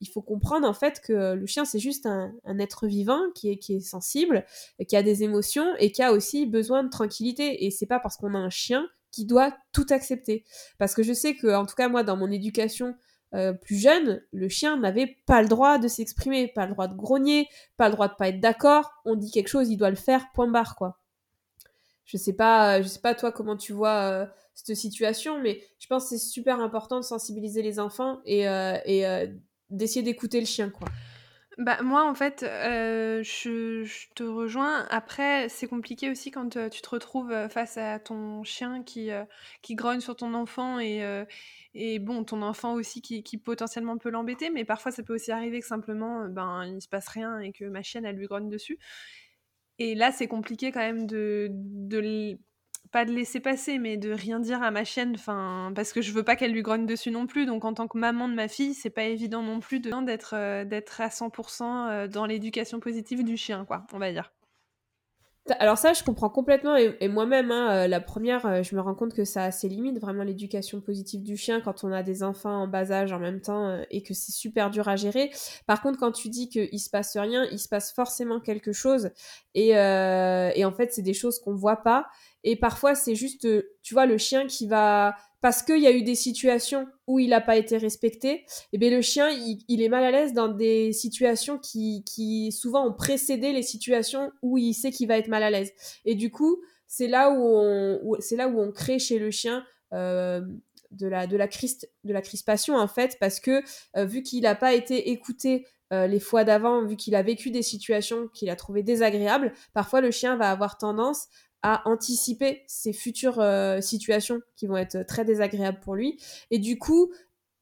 il 0.00 0.08
faut 0.12 0.20
comprendre 0.20 0.68
en 0.68 0.74
fait 0.74 1.00
que 1.00 1.32
le 1.32 1.46
chien 1.46 1.64
c'est 1.64 1.78
juste 1.78 2.06
un, 2.06 2.32
un, 2.44 2.58
être 2.58 2.86
vivant 2.86 3.20
qui 3.34 3.50
est, 3.50 3.58
qui 3.58 3.76
est 3.76 3.80
sensible, 3.80 4.44
qui 4.86 4.96
a 4.96 5.02
des 5.02 5.22
émotions 5.22 5.74
et 5.78 5.90
qui 5.90 6.02
a 6.02 6.12
aussi 6.12 6.44
besoin 6.44 6.84
de 6.84 6.90
tranquillité. 6.90 7.64
Et 7.64 7.70
c'est 7.70 7.86
pas 7.86 8.00
parce 8.00 8.16
qu'on 8.16 8.34
a 8.34 8.38
un 8.38 8.50
chien 8.50 8.86
qui 9.12 9.24
doit 9.24 9.56
tout 9.72 9.86
accepter. 9.90 10.44
Parce 10.78 10.94
que 10.94 11.02
je 11.02 11.12
sais 11.12 11.34
que, 11.36 11.54
en 11.54 11.64
tout 11.64 11.74
cas 11.74 11.88
moi, 11.88 12.02
dans 12.02 12.16
mon 12.16 12.30
éducation 12.30 12.94
euh, 13.34 13.52
plus 13.52 13.76
jeune, 13.76 14.22
le 14.32 14.48
chien 14.48 14.76
n'avait 14.78 15.16
pas 15.26 15.42
le 15.42 15.48
droit 15.48 15.78
de 15.78 15.88
s'exprimer, 15.88 16.48
pas 16.48 16.66
le 16.66 16.72
droit 16.72 16.88
de 16.88 16.94
grogner, 16.94 17.48
pas 17.76 17.88
le 17.88 17.94
droit 17.94 18.08
de 18.08 18.14
pas 18.14 18.28
être 18.28 18.40
d'accord. 18.40 18.90
On 19.04 19.16
dit 19.16 19.30
quelque 19.30 19.48
chose, 19.48 19.68
il 19.70 19.76
doit 19.76 19.90
le 19.90 19.96
faire, 19.96 20.26
point 20.34 20.48
barre, 20.48 20.76
quoi. 20.76 20.98
Je 22.04 22.16
sais 22.16 22.32
pas, 22.32 22.80
je 22.80 22.88
sais 22.88 23.00
pas 23.00 23.14
toi 23.14 23.32
comment 23.32 23.56
tu 23.56 23.74
vois 23.74 24.10
euh, 24.10 24.26
cette 24.54 24.74
situation, 24.74 25.40
mais 25.42 25.62
je 25.78 25.86
pense 25.88 26.04
que 26.04 26.10
c'est 26.10 26.18
super 26.18 26.60
important 26.60 26.96
de 26.96 27.04
sensibiliser 27.04 27.60
les 27.60 27.78
enfants 27.78 28.20
et, 28.24 28.48
euh, 28.48 28.78
et 28.86 29.04
d'essayer 29.68 30.02
d'écouter 30.02 30.40
le 30.40 30.46
chien, 30.46 30.70
quoi. 30.70 30.88
Bah, 31.58 31.82
moi, 31.82 32.08
en 32.08 32.14
fait, 32.14 32.42
je, 32.42 33.82
je, 33.84 34.06
te 34.14 34.22
rejoins. 34.22 34.86
Après, 34.90 35.48
c'est 35.48 35.66
compliqué 35.66 36.08
aussi 36.10 36.30
quand 36.30 36.50
tu 36.70 36.80
te 36.80 36.88
retrouves 36.88 37.48
face 37.48 37.76
à 37.76 37.98
ton 37.98 38.44
chien 38.44 38.84
qui, 38.84 39.10
qui 39.60 39.74
grogne 39.74 40.00
sur 40.00 40.14
ton 40.14 40.34
enfant 40.34 40.78
et, 40.78 41.02
et 41.74 41.98
bon, 42.00 42.24
ton 42.24 42.42
enfant 42.42 42.74
aussi 42.74 43.02
qui, 43.02 43.22
qui 43.22 43.38
potentiellement 43.38 43.98
peut 43.98 44.10
l'embêter, 44.10 44.50
mais 44.50 44.64
parfois 44.64 44.90
ça 44.90 45.02
peut 45.02 45.14
aussi 45.14 45.30
arriver 45.30 45.60
que 45.60 45.66
simplement, 45.66 46.22
euh, 46.22 46.28
ben, 46.28 46.64
il 46.66 46.82
se 46.82 46.88
passe 46.88 47.08
rien 47.08 47.38
et 47.38 47.52
que 47.52 47.64
ma 47.66 47.82
chienne, 47.82 48.04
elle 48.04 48.16
lui 48.16 48.26
grogne 48.26 48.48
dessus. 48.48 48.78
Et 49.78 49.94
là, 49.94 50.10
c'est 50.10 50.26
compliqué 50.26 50.72
quand 50.72 50.80
même 50.80 51.06
de, 51.06 51.48
de 51.52 51.98
pas 52.90 53.04
de 53.04 53.12
laisser 53.12 53.40
passer, 53.40 53.78
mais 53.78 53.96
de 53.96 54.10
rien 54.10 54.40
dire 54.40 54.62
à 54.62 54.70
ma 54.70 54.84
chienne, 54.84 55.12
enfin, 55.14 55.72
parce 55.74 55.92
que 55.92 56.02
je 56.02 56.12
veux 56.12 56.22
pas 56.22 56.36
qu'elle 56.36 56.52
lui 56.52 56.62
grogne 56.62 56.86
dessus 56.86 57.10
non 57.10 57.26
plus. 57.26 57.46
Donc, 57.46 57.64
en 57.64 57.74
tant 57.74 57.88
que 57.88 57.98
maman 57.98 58.28
de 58.28 58.34
ma 58.34 58.48
fille, 58.48 58.74
c'est 58.74 58.90
pas 58.90 59.04
évident 59.04 59.42
non 59.42 59.60
plus 59.60 59.80
d'être 59.80 60.34
euh, 60.34 60.64
d'être 60.64 61.00
à 61.00 61.08
100% 61.08 61.62
euh, 61.90 62.08
dans 62.08 62.26
l'éducation 62.26 62.80
positive 62.80 63.24
du 63.24 63.36
chien, 63.36 63.64
quoi, 63.64 63.86
on 63.92 63.98
va 63.98 64.12
dire. 64.12 64.32
Alors 65.58 65.78
ça, 65.78 65.92
je 65.92 66.02
comprends 66.02 66.28
complètement, 66.28 66.76
et, 66.76 67.08
moi-même, 67.08 67.50
hein, 67.50 67.84
euh, 67.84 67.88
la 67.88 68.00
première, 68.00 68.46
euh, 68.46 68.62
je 68.62 68.74
me 68.74 68.80
rends 68.80 68.94
compte 68.94 69.14
que 69.14 69.24
ça 69.24 69.44
a 69.44 69.50
ses 69.50 69.68
limites, 69.68 69.98
vraiment 69.98 70.22
l'éducation 70.22 70.80
positive 70.80 71.22
du 71.22 71.36
chien 71.36 71.60
quand 71.60 71.84
on 71.84 71.92
a 71.92 72.02
des 72.02 72.22
enfants 72.22 72.62
en 72.62 72.68
bas 72.68 72.92
âge 72.92 73.12
en 73.12 73.18
même 73.18 73.40
temps, 73.40 73.68
euh, 73.68 73.82
et 73.90 74.02
que 74.02 74.14
c'est 74.14 74.32
super 74.32 74.70
dur 74.70 74.88
à 74.88 74.96
gérer. 74.96 75.30
Par 75.66 75.82
contre, 75.82 75.98
quand 75.98 76.12
tu 76.12 76.28
dis 76.28 76.48
qu'il 76.48 76.80
se 76.80 76.90
passe 76.90 77.16
rien, 77.16 77.46
il 77.50 77.58
se 77.58 77.68
passe 77.68 77.92
forcément 77.92 78.40
quelque 78.40 78.72
chose, 78.72 79.10
et, 79.54 79.70
et 79.70 80.64
en 80.64 80.72
fait, 80.72 80.92
c'est 80.92 81.02
des 81.02 81.14
choses 81.14 81.38
qu'on 81.40 81.54
voit 81.54 81.82
pas, 81.82 82.06
et 82.44 82.56
parfois, 82.56 82.94
c'est 82.94 83.14
juste, 83.14 83.46
tu 83.82 83.94
vois, 83.94 84.06
le 84.06 84.18
chien 84.18 84.46
qui 84.46 84.66
va 84.66 85.16
parce 85.40 85.62
qu'il 85.62 85.78
y 85.78 85.86
a 85.86 85.92
eu 85.92 86.02
des 86.02 86.14
situations 86.14 86.86
où 87.06 87.18
il 87.18 87.30
n'a 87.30 87.40
pas 87.40 87.56
été 87.56 87.76
respecté, 87.76 88.30
et 88.30 88.44
eh 88.72 88.78
bien 88.78 88.90
le 88.90 89.02
chien, 89.02 89.28
il, 89.30 89.82
est 89.82 89.88
mal 89.88 90.04
à 90.04 90.10
l'aise 90.10 90.32
dans 90.32 90.48
des 90.48 90.92
situations 90.92 91.58
qui, 91.58 92.52
souvent 92.52 92.86
ont 92.86 92.92
précédé 92.92 93.52
les 93.52 93.62
situations 93.62 94.32
où 94.42 94.58
il 94.58 94.74
sait 94.74 94.90
qu'il 94.90 95.08
va 95.08 95.16
être 95.18 95.28
mal 95.28 95.42
à 95.42 95.50
l'aise. 95.50 95.72
Et 96.04 96.14
du 96.14 96.30
coup, 96.30 96.60
c'est 96.86 97.06
là 97.06 97.30
où 97.30 97.38
on, 97.40 98.16
c'est 98.18 98.36
là 98.36 98.48
où 98.48 98.60
on 98.60 98.72
crée 98.72 98.98
chez 98.98 99.18
le 99.18 99.30
chien 99.30 99.64
euh, 99.92 100.40
de 100.90 101.06
la 101.06 101.26
de 101.26 101.36
la 101.36 101.46
de 101.46 102.12
la 102.12 102.22
crispation 102.22 102.76
en 102.76 102.88
fait, 102.88 103.16
parce 103.20 103.40
que 103.40 103.62
euh, 103.96 104.04
vu 104.04 104.22
qu'il 104.22 104.42
n'a 104.42 104.54
pas 104.54 104.74
été 104.74 105.10
écouté 105.10 105.66
euh, 105.92 106.06
les 106.06 106.20
fois 106.20 106.44
d'avant, 106.44 106.84
vu 106.84 106.96
qu'il 106.96 107.14
a 107.14 107.22
vécu 107.22 107.50
des 107.50 107.62
situations 107.62 108.28
qu'il 108.28 108.50
a 108.50 108.56
trouvées 108.56 108.82
désagréables, 108.82 109.52
parfois 109.72 110.00
le 110.00 110.10
chien 110.10 110.36
va 110.36 110.50
avoir 110.50 110.76
tendance 110.76 111.28
à 111.62 111.88
anticiper 111.88 112.62
ces 112.66 112.92
futures 112.92 113.40
euh, 113.40 113.80
situations 113.80 114.40
qui 114.56 114.66
vont 114.66 114.76
être 114.76 115.02
très 115.06 115.24
désagréables 115.24 115.80
pour 115.80 115.94
lui. 115.96 116.20
Et 116.50 116.58
du 116.58 116.78
coup, 116.78 117.12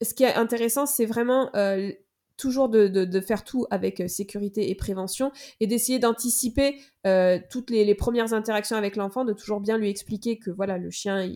ce 0.03 0.13
qui 0.15 0.25
est 0.25 0.35
intéressant, 0.35 0.87
c'est 0.87 1.07
vraiment 1.07 1.55
euh, 1.57 1.91
toujours 2.37 2.69
de, 2.69 3.21
faire 3.21 3.45
tout 3.45 3.67
avec 3.71 4.01
euh, 4.01 4.09
sécurité 4.09 4.71
et 4.71 4.75
prévention 4.75 5.33
et 5.61 5.67
d'essayer 5.67 5.99
d'anticiper 5.99 6.77
euh, 7.07 7.39
toutes 7.51 7.71
les, 7.71 7.95
premières 7.95 8.35
interactions 8.35 8.77
avec 8.77 8.97
l'enfant, 8.97 9.25
de 9.25 9.33
toujours 9.33 9.61
bien 9.61 9.79
lui 9.79 9.89
expliquer 9.89 10.39
que 10.39 10.51
voilà, 10.51 10.77
le 10.77 10.91
chien, 10.91 11.31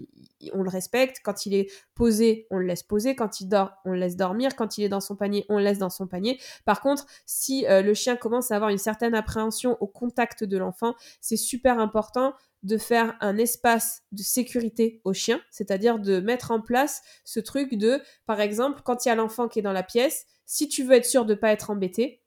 on 0.52 0.62
le 0.62 0.68
respecte. 0.68 1.20
Quand 1.22 1.46
il 1.46 1.54
est 1.54 1.70
posé, 1.94 2.46
on 2.50 2.58
le 2.58 2.66
laisse 2.66 2.82
poser. 2.82 3.14
Quand 3.14 3.40
il 3.40 3.46
dort, 3.48 3.72
on 3.84 3.92
le 3.92 3.98
laisse 3.98 4.16
dormir. 4.16 4.56
Quand 4.56 4.78
il 4.78 4.84
est 4.84 4.88
dans 4.88 5.00
son 5.00 5.16
panier, 5.16 5.44
on 5.48 5.58
le 5.58 5.64
laisse 5.64 5.78
dans 5.78 5.90
son 5.90 6.06
panier. 6.06 6.38
Par 6.64 6.80
contre, 6.80 7.06
si 7.24 7.66
euh, 7.66 7.82
le 7.82 7.94
chien 7.94 8.16
commence 8.16 8.50
à 8.50 8.56
avoir 8.56 8.70
une 8.70 8.78
certaine 8.78 9.14
appréhension 9.14 9.76
au 9.80 9.86
contact 9.86 10.44
de 10.44 10.58
l'enfant, 10.58 10.94
c'est 11.20 11.36
super 11.36 11.78
important 11.78 12.34
de 12.62 12.76
faire 12.76 13.16
un 13.20 13.38
espace 13.38 14.02
de 14.12 14.22
sécurité 14.22 15.00
au 15.04 15.12
chien, 15.12 15.40
c'est-à-dire 15.50 15.98
de 15.98 16.20
mettre 16.20 16.50
en 16.50 16.60
place 16.60 17.02
ce 17.24 17.40
truc 17.40 17.74
de, 17.74 18.00
par 18.26 18.40
exemple, 18.40 18.82
quand 18.84 19.04
il 19.04 19.08
y 19.08 19.12
a 19.12 19.14
l'enfant 19.14 19.48
qui 19.48 19.60
est 19.60 19.62
dans 19.62 19.72
la 19.72 19.82
pièce, 19.82 20.26
si 20.50 20.66
tu 20.66 20.82
veux 20.82 20.96
être 20.96 21.06
sûr 21.06 21.24
de 21.26 21.34
ne 21.34 21.38
pas 21.38 21.52
être 21.52 21.70
embêté, 21.70 22.22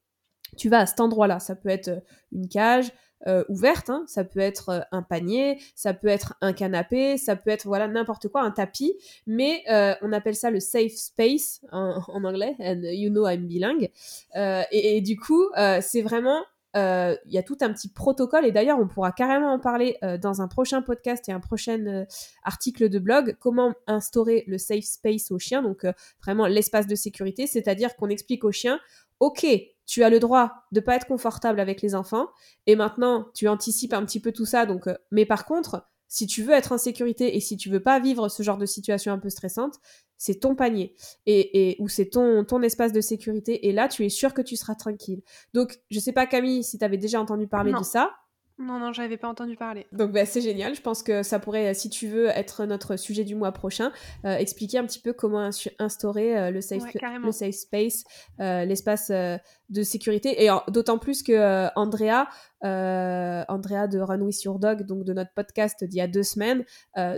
tu 0.56 0.70
vas 0.70 0.80
à 0.80 0.86
cet 0.86 1.02
endroit-là. 1.02 1.42
Ça 1.42 1.58
peut 1.58 1.68
être 1.68 1.90
euh, 1.90 2.00
une 2.32 2.48
cage 2.48 2.90
euh, 3.28 3.44
ouverte, 3.50 3.90
hein. 3.90 4.06
ça 4.08 4.24
peut 4.24 4.40
être 4.40 4.70
euh, 4.70 4.80
un 4.94 5.02
panier, 5.02 5.60
ça 5.76 5.94
peut 5.94 6.08
être 6.08 6.34
un 6.40 6.54
canapé, 6.54 7.18
ça 7.18 7.36
peut 7.36 7.50
être 7.50 7.68
voilà 7.68 7.90
n'importe 7.90 8.30
quoi, 8.30 8.42
un 8.42 8.52
tapis, 8.52 8.94
mais 9.28 9.64
on 10.02 10.14
appelle 10.14 10.36
ça 10.36 10.52
le 10.52 10.62
safe 10.62 10.94
space 10.94 11.66
en, 11.74 12.00
anglais, 12.24 12.56
and 12.60 12.84
you 12.84 13.10
know 13.10 13.28
I'm 13.28 13.46
bilingue. 13.46 13.92
Et, 14.36 14.98
et, 14.98 15.02
du 15.02 15.18
coup, 15.18 15.50
c'est 15.82 16.02
vraiment 16.02 16.44
il 16.76 17.32
y 17.32 17.38
a 17.38 17.44
tout 17.44 17.58
un 17.62 17.72
petit 17.72 17.90
protocole 17.90 18.46
et 18.46 18.52
d'ailleurs 18.52 18.80
on 18.80 18.88
pourra 18.88 19.12
carrément 19.12 19.54
en 19.54 19.60
parler 19.60 19.98
dans 20.22 20.42
un 20.42 20.48
prochain 20.48 20.82
podcast 20.82 21.30
et 21.30 21.32
un 21.32 21.40
prochain 21.40 22.06
article 22.44 22.90
de 22.90 23.00
blog 23.00 23.38
comment 23.40 23.74
instaurer 23.88 24.44
le 24.48 24.58
safe 24.58 24.84
space 24.84 25.32
au 25.32 25.40
chien 25.40 25.62
donc 25.62 25.86
vraiment 26.24 26.48
l'espace 26.48 26.88
de 26.88 26.96
sécurité 26.96 27.46
c'est-à-dire 27.48 27.96
qu'on 27.96 28.10
explique 28.10 28.44
au 28.44 28.52
chien 28.52 28.80
ok 29.20 29.46
tu 29.86 30.04
as 30.04 30.10
le 30.10 30.20
droit 30.20 30.52
de 30.72 30.80
pas 30.80 30.96
être 30.96 31.08
confortable 31.08 31.60
avec 31.60 31.82
les 31.82 31.94
enfants 31.94 32.30
et 32.66 32.76
maintenant 32.76 33.28
tu 33.34 33.48
anticipes 33.48 33.94
un 33.94 34.06
petit 34.06 34.20
peu 34.20 34.32
tout 34.32 34.46
ça 34.46 34.66
donc 34.66 34.90
mais 35.12 35.26
par 35.26 35.46
contre 35.46 35.88
si 36.14 36.28
tu 36.28 36.44
veux 36.44 36.54
être 36.54 36.72
en 36.74 36.78
sécurité 36.78 37.36
et 37.36 37.40
si 37.40 37.58
tu 37.58 37.72
veux 37.72 37.82
pas 37.82 38.00
vivre 38.00 38.30
ce 38.30 38.44
genre 38.44 38.60
de 38.60 38.68
situation 38.68 39.12
un 39.12 39.18
peu 39.18 39.32
stressante, 39.32 39.80
c'est 40.16 40.36
ton 40.42 40.54
panier 40.54 40.94
et, 41.26 41.72
et 41.72 41.76
ou 41.80 41.90
c'est 41.90 42.06
ton, 42.06 42.46
ton 42.46 42.62
espace 42.62 42.94
de 42.94 43.02
sécurité 43.02 43.68
et 43.68 43.72
là 43.72 43.88
tu 43.88 44.06
es 44.06 44.10
sûr 44.10 44.36
que 44.36 44.44
tu 44.44 44.56
seras 44.56 44.76
tranquille. 44.76 45.24
Donc 45.56 45.80
je 45.90 46.00
sais 46.00 46.14
pas 46.14 46.28
Camille 46.28 46.64
si 46.64 46.78
tu 46.78 46.86
avais 46.86 47.00
déjà 47.00 47.20
entendu 47.20 47.48
parler 47.48 47.74
de 47.74 47.84
ça. 47.84 48.12
Non, 48.60 48.78
non, 48.78 48.94
j'avais 48.94 49.18
pas 49.18 49.28
entendu 49.28 49.56
parler. 49.56 49.88
Donc 49.92 50.12
bah, 50.12 50.28
c'est 50.28 50.42
génial, 50.42 50.76
je 50.76 50.82
pense 50.82 51.02
que 51.02 51.24
ça 51.24 51.40
pourrait, 51.40 51.74
si 51.74 51.90
tu 51.90 52.08
veux, 52.08 52.28
être 52.28 52.66
notre 52.66 52.98
sujet 52.98 53.24
du 53.24 53.34
mois 53.34 53.52
prochain, 53.52 53.92
euh, 54.26 54.36
expliquer 54.36 54.78
un 54.78 54.86
petit 54.86 55.00
peu 55.00 55.12
comment 55.12 55.50
instaurer 55.80 56.38
euh, 56.38 56.52
le, 56.52 56.62
safe, 56.62 56.84
le 56.94 57.32
safe 57.32 57.56
space, 57.56 58.04
euh, 58.40 58.64
l'espace 58.66 59.10
de 59.10 59.84
sécurité, 59.84 60.44
et 60.46 60.50
d'autant 60.68 61.00
plus 61.00 61.24
que 61.24 61.68
Andrea, 61.76 62.28
Andrea 62.62 63.88
de 63.88 64.00
Run 64.00 64.22
With 64.22 64.44
Your 64.44 64.60
Dog, 64.60 64.84
donc 64.84 65.04
de 65.04 65.14
notre 65.14 65.34
podcast 65.34 65.84
d'il 65.84 65.98
y 65.98 66.02
a 66.02 66.08
deux 66.08 66.22
semaines, 66.22 66.64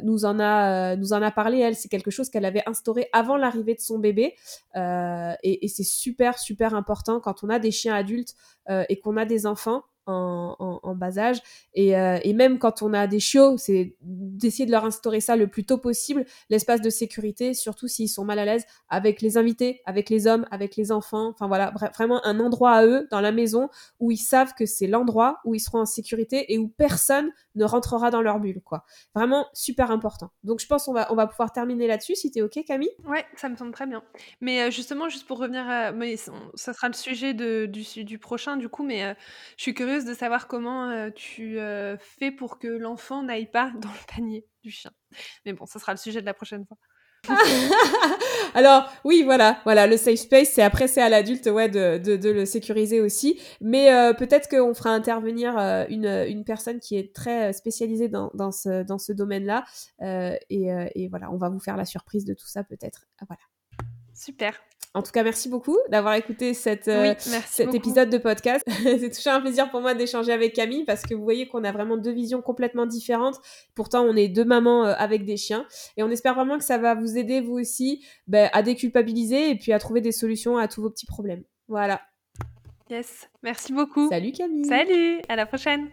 nous, 0.04 0.24
en 0.24 0.39
a, 0.39 0.96
nous 0.96 1.12
en 1.12 1.22
a 1.22 1.32
parlé, 1.32 1.60
elle, 1.60 1.75
c'est 1.75 1.89
quelque 1.89 2.12
chose 2.12 2.30
qu'elle 2.30 2.46
avait 2.46 2.63
instauré 2.65 3.10
avant 3.12 3.36
l'arrivée 3.36 3.75
de 3.75 3.82
son 3.82 4.00
bébé, 4.00 4.36
et, 4.75 5.65
et 5.65 5.68
c'est 5.68 5.84
super, 5.84 6.39
super 6.39 6.75
important 6.75 7.20
quand 7.20 7.44
on 7.44 7.50
a 7.50 7.60
des 7.60 7.72
chiens 7.72 7.94
adultes 7.94 8.36
et 8.70 9.00
qu'on 9.01 9.18
a 9.18 9.25
des 9.25 9.46
enfants, 9.46 9.84
en, 10.07 10.95
bas 10.95 11.17
âge. 11.17 11.41
Euh, 11.77 12.19
et, 12.24 12.33
même 12.33 12.59
quand 12.59 12.81
on 12.81 12.93
a 12.93 13.07
des 13.07 13.19
chiots, 13.19 13.57
c'est 13.57 13.95
d'essayer 14.01 14.65
de 14.65 14.71
leur 14.71 14.85
instaurer 14.85 15.19
ça 15.19 15.35
le 15.35 15.47
plus 15.47 15.65
tôt 15.65 15.77
possible, 15.77 16.25
l'espace 16.50 16.81
de 16.81 16.89
sécurité, 16.89 17.53
surtout 17.53 17.88
s'ils 17.88 18.09
sont 18.09 18.25
mal 18.25 18.39
à 18.39 18.45
l'aise 18.45 18.65
avec 18.89 19.21
les 19.21 19.38
invités, 19.38 19.81
avec 19.85 20.09
les 20.09 20.27
hommes, 20.27 20.45
avec 20.51 20.75
les 20.75 20.91
enfants. 20.91 21.29
Enfin 21.29 21.47
voilà, 21.47 21.74
vraiment 21.95 22.25
un 22.25 22.39
endroit 22.39 22.71
à 22.71 22.85
eux 22.85 23.07
dans 23.12 23.21
la 23.21 23.31
maison 23.31 23.69
où 24.00 24.12
ils 24.12 24.17
savent 24.17 24.53
que 24.53 24.65
c'est 24.65 24.88
l'endroit 24.88 25.39
où 25.45 25.55
ils 25.55 25.59
seront 25.59 25.79
en 25.79 25.85
sécurité 25.85 26.53
et 26.53 26.57
où 26.57 26.67
personne 26.67 27.31
ne 27.55 27.65
rentrera 27.65 28.12
dans 28.12 28.21
leur 28.21 28.39
bulle, 28.39 28.62
quoi. 28.62 28.85
Vraiment 29.13 29.47
super 29.53 29.91
important. 29.91 30.31
Donc 30.43 30.59
je 30.59 30.67
pense 30.67 30.85
qu'on 30.85 30.93
va, 30.93 31.12
on 31.12 31.15
va 31.15 31.27
pouvoir 31.27 31.51
terminer 31.51 31.88
là-dessus, 31.88 32.15
si 32.15 32.31
t'es 32.31 32.41
ok, 32.41 32.59
Camille? 32.65 32.91
Ouais, 33.05 33.25
ça 33.35 33.50
me 33.50 33.55
semble 33.55 33.71
très 33.71 33.88
bien. 33.88 34.03
Mais 34.41 34.62
euh, 34.62 34.71
justement, 34.71 35.09
juste 35.09 35.25
pour 35.25 35.39
revenir 35.39 35.67
à... 35.67 35.91
Mais 35.91 36.15
ça 36.17 36.74
sera 36.74 36.88
le 36.88 36.93
sujet 36.93 37.33
de, 37.33 37.65
du, 37.65 38.03
du 38.03 38.19
prochain, 38.19 38.57
du 38.57 38.69
coup, 38.69 38.83
mais 38.83 39.03
euh, 39.03 39.13
je 39.57 39.63
suis 39.63 39.74
curieuse 39.74 39.95
de 40.04 40.14
savoir 40.14 40.48
comment 40.48 40.90
euh, 40.90 41.10
tu 41.12 41.60
euh, 41.60 41.96
fais 41.98 42.32
pour 42.32 42.60
que 42.60 42.68
l'enfant 42.68 43.24
n'aille 43.24 43.50
pas 43.50 43.72
dans 43.80 43.90
le 43.90 44.16
panier 44.16 44.46
du 44.64 44.72
chien. 44.72 44.92
Mais 45.46 45.54
bon, 45.54 45.66
ce 45.66 45.80
sera 45.80 45.94
le 45.94 45.98
sujet 45.98 46.20
de 46.20 46.25
la 46.25 46.34
prochaine 46.34 46.66
fois. 46.66 46.78
Alors 48.54 48.88
oui, 49.04 49.24
voilà, 49.24 49.60
voilà, 49.64 49.88
le 49.88 49.98
safe 49.98 50.20
space, 50.20 50.50
c'est 50.54 50.62
après 50.62 50.88
c'est 50.88 51.02
à 51.02 51.10
l'adulte, 51.10 51.48
ouais, 51.48 51.70
de, 51.70 51.98
de, 51.98 52.30
le 52.30 52.46
sécuriser 52.46 53.02
aussi. 53.02 53.42
Mais 53.62 53.92
euh, 53.92 54.14
peut-être 54.14 54.48
qu'on 54.48 54.75
fera 54.75 54.92
intervenir 54.92 55.58
une, 55.90 56.06
une, 56.06 56.44
personne 56.44 56.80
qui 56.80 56.98
est 56.98 57.16
très 57.16 57.52
spécialisée 57.54 58.10
dans, 58.10 58.30
dans 58.36 58.52
ce, 58.52 58.84
dans 58.84 59.00
ce 59.00 59.12
domaine-là. 59.12 59.64
Et, 60.50 60.68
et, 60.94 61.08
voilà, 61.08 61.32
on 61.32 61.38
va 61.38 61.50
vous 61.50 61.60
faire 61.60 61.78
la 61.78 61.86
surprise 61.86 62.25
de 62.25 62.36
tout 62.36 62.48
ça 62.48 62.64
peut-être. 62.64 63.08
Voilà. 63.28 63.42
Super. 64.15 64.60
En 64.95 65.01
tout 65.03 65.12
cas, 65.12 65.24
merci 65.24 65.50
beaucoup 65.50 65.77
d'avoir 65.89 66.13
écouté 66.13 66.53
cette, 66.53 66.88
euh, 66.88 67.13
cet 67.19 67.74
épisode 67.75 68.10
de 68.10 68.17
podcast. 68.17 68.63
c'est 68.84 69.13
toujours 69.13 69.34
un 69.34 69.41
plaisir 69.41 69.69
pour 69.69 69.81
moi 69.81 69.93
d'échanger 69.93 70.31
avec 70.31 70.53
Camille 70.53 70.86
parce 70.86 71.01
que 71.01 71.13
vous 71.13 71.24
voyez 71.24 71.48
qu'on 71.48 71.65
a 71.65 71.72
vraiment 71.74 71.98
deux 71.98 72.13
visions 72.13 72.41
complètement 72.41 72.86
différentes. 72.86 73.36
Pourtant, 73.75 74.03
on 74.03 74.15
est 74.15 74.29
deux 74.29 74.45
mamans 74.45 74.86
euh, 74.86 74.93
avec 74.98 75.25
des 75.25 75.36
chiens. 75.36 75.67
Et 75.98 76.03
on 76.03 76.10
espère 76.10 76.34
vraiment 76.34 76.57
que 76.57 76.63
ça 76.63 76.77
va 76.77 76.95
vous 76.95 77.17
aider, 77.17 77.41
vous 77.41 77.60
aussi, 77.60 78.05
ben, 78.27 78.50
à 78.53 78.63
déculpabiliser 78.63 79.50
et 79.50 79.55
puis 79.55 79.74
à 79.74 79.79
trouver 79.79 80.00
des 80.00 80.13
solutions 80.13 80.57
à 80.57 80.69
tous 80.69 80.81
vos 80.81 80.90
petits 80.90 81.07
problèmes. 81.07 81.44
Voilà. 81.68 82.00
Yes, 82.90 83.29
merci 83.44 83.74
beaucoup. 83.74 84.07
Salut 84.07 84.31
Camille. 84.31 84.66
Salut, 84.66 85.20
à 85.27 85.35
la 85.35 85.46
prochaine. 85.46 85.90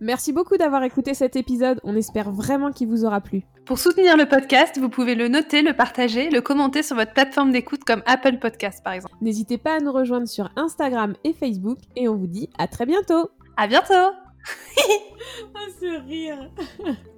Merci 0.00 0.32
beaucoup 0.32 0.56
d'avoir 0.56 0.82
écouté 0.82 1.14
cet 1.14 1.36
épisode, 1.36 1.80
on 1.82 1.96
espère 1.96 2.30
vraiment 2.30 2.70
qu'il 2.70 2.88
vous 2.88 3.04
aura 3.04 3.20
plu. 3.20 3.44
Pour 3.64 3.78
soutenir 3.78 4.16
le 4.16 4.26
podcast, 4.26 4.78
vous 4.78 4.90
pouvez 4.90 5.14
le 5.14 5.28
noter, 5.28 5.62
le 5.62 5.72
partager, 5.72 6.28
le 6.28 6.40
commenter 6.40 6.82
sur 6.82 6.96
votre 6.96 7.12
plateforme 7.12 7.50
d'écoute 7.50 7.82
comme 7.84 8.02
Apple 8.06 8.38
Podcast 8.38 8.84
par 8.84 8.92
exemple. 8.92 9.14
N'hésitez 9.22 9.58
pas 9.58 9.76
à 9.76 9.80
nous 9.80 9.92
rejoindre 9.92 10.28
sur 10.28 10.50
Instagram 10.56 11.14
et 11.24 11.32
Facebook 11.32 11.78
et 11.96 12.08
on 12.08 12.14
vous 12.14 12.26
dit 12.26 12.50
à 12.58 12.68
très 12.68 12.84
bientôt. 12.86 13.30
À 13.56 13.66
bientôt. 13.66 13.92
ah 15.54 15.66
ce 15.80 16.06
rire 16.06 16.50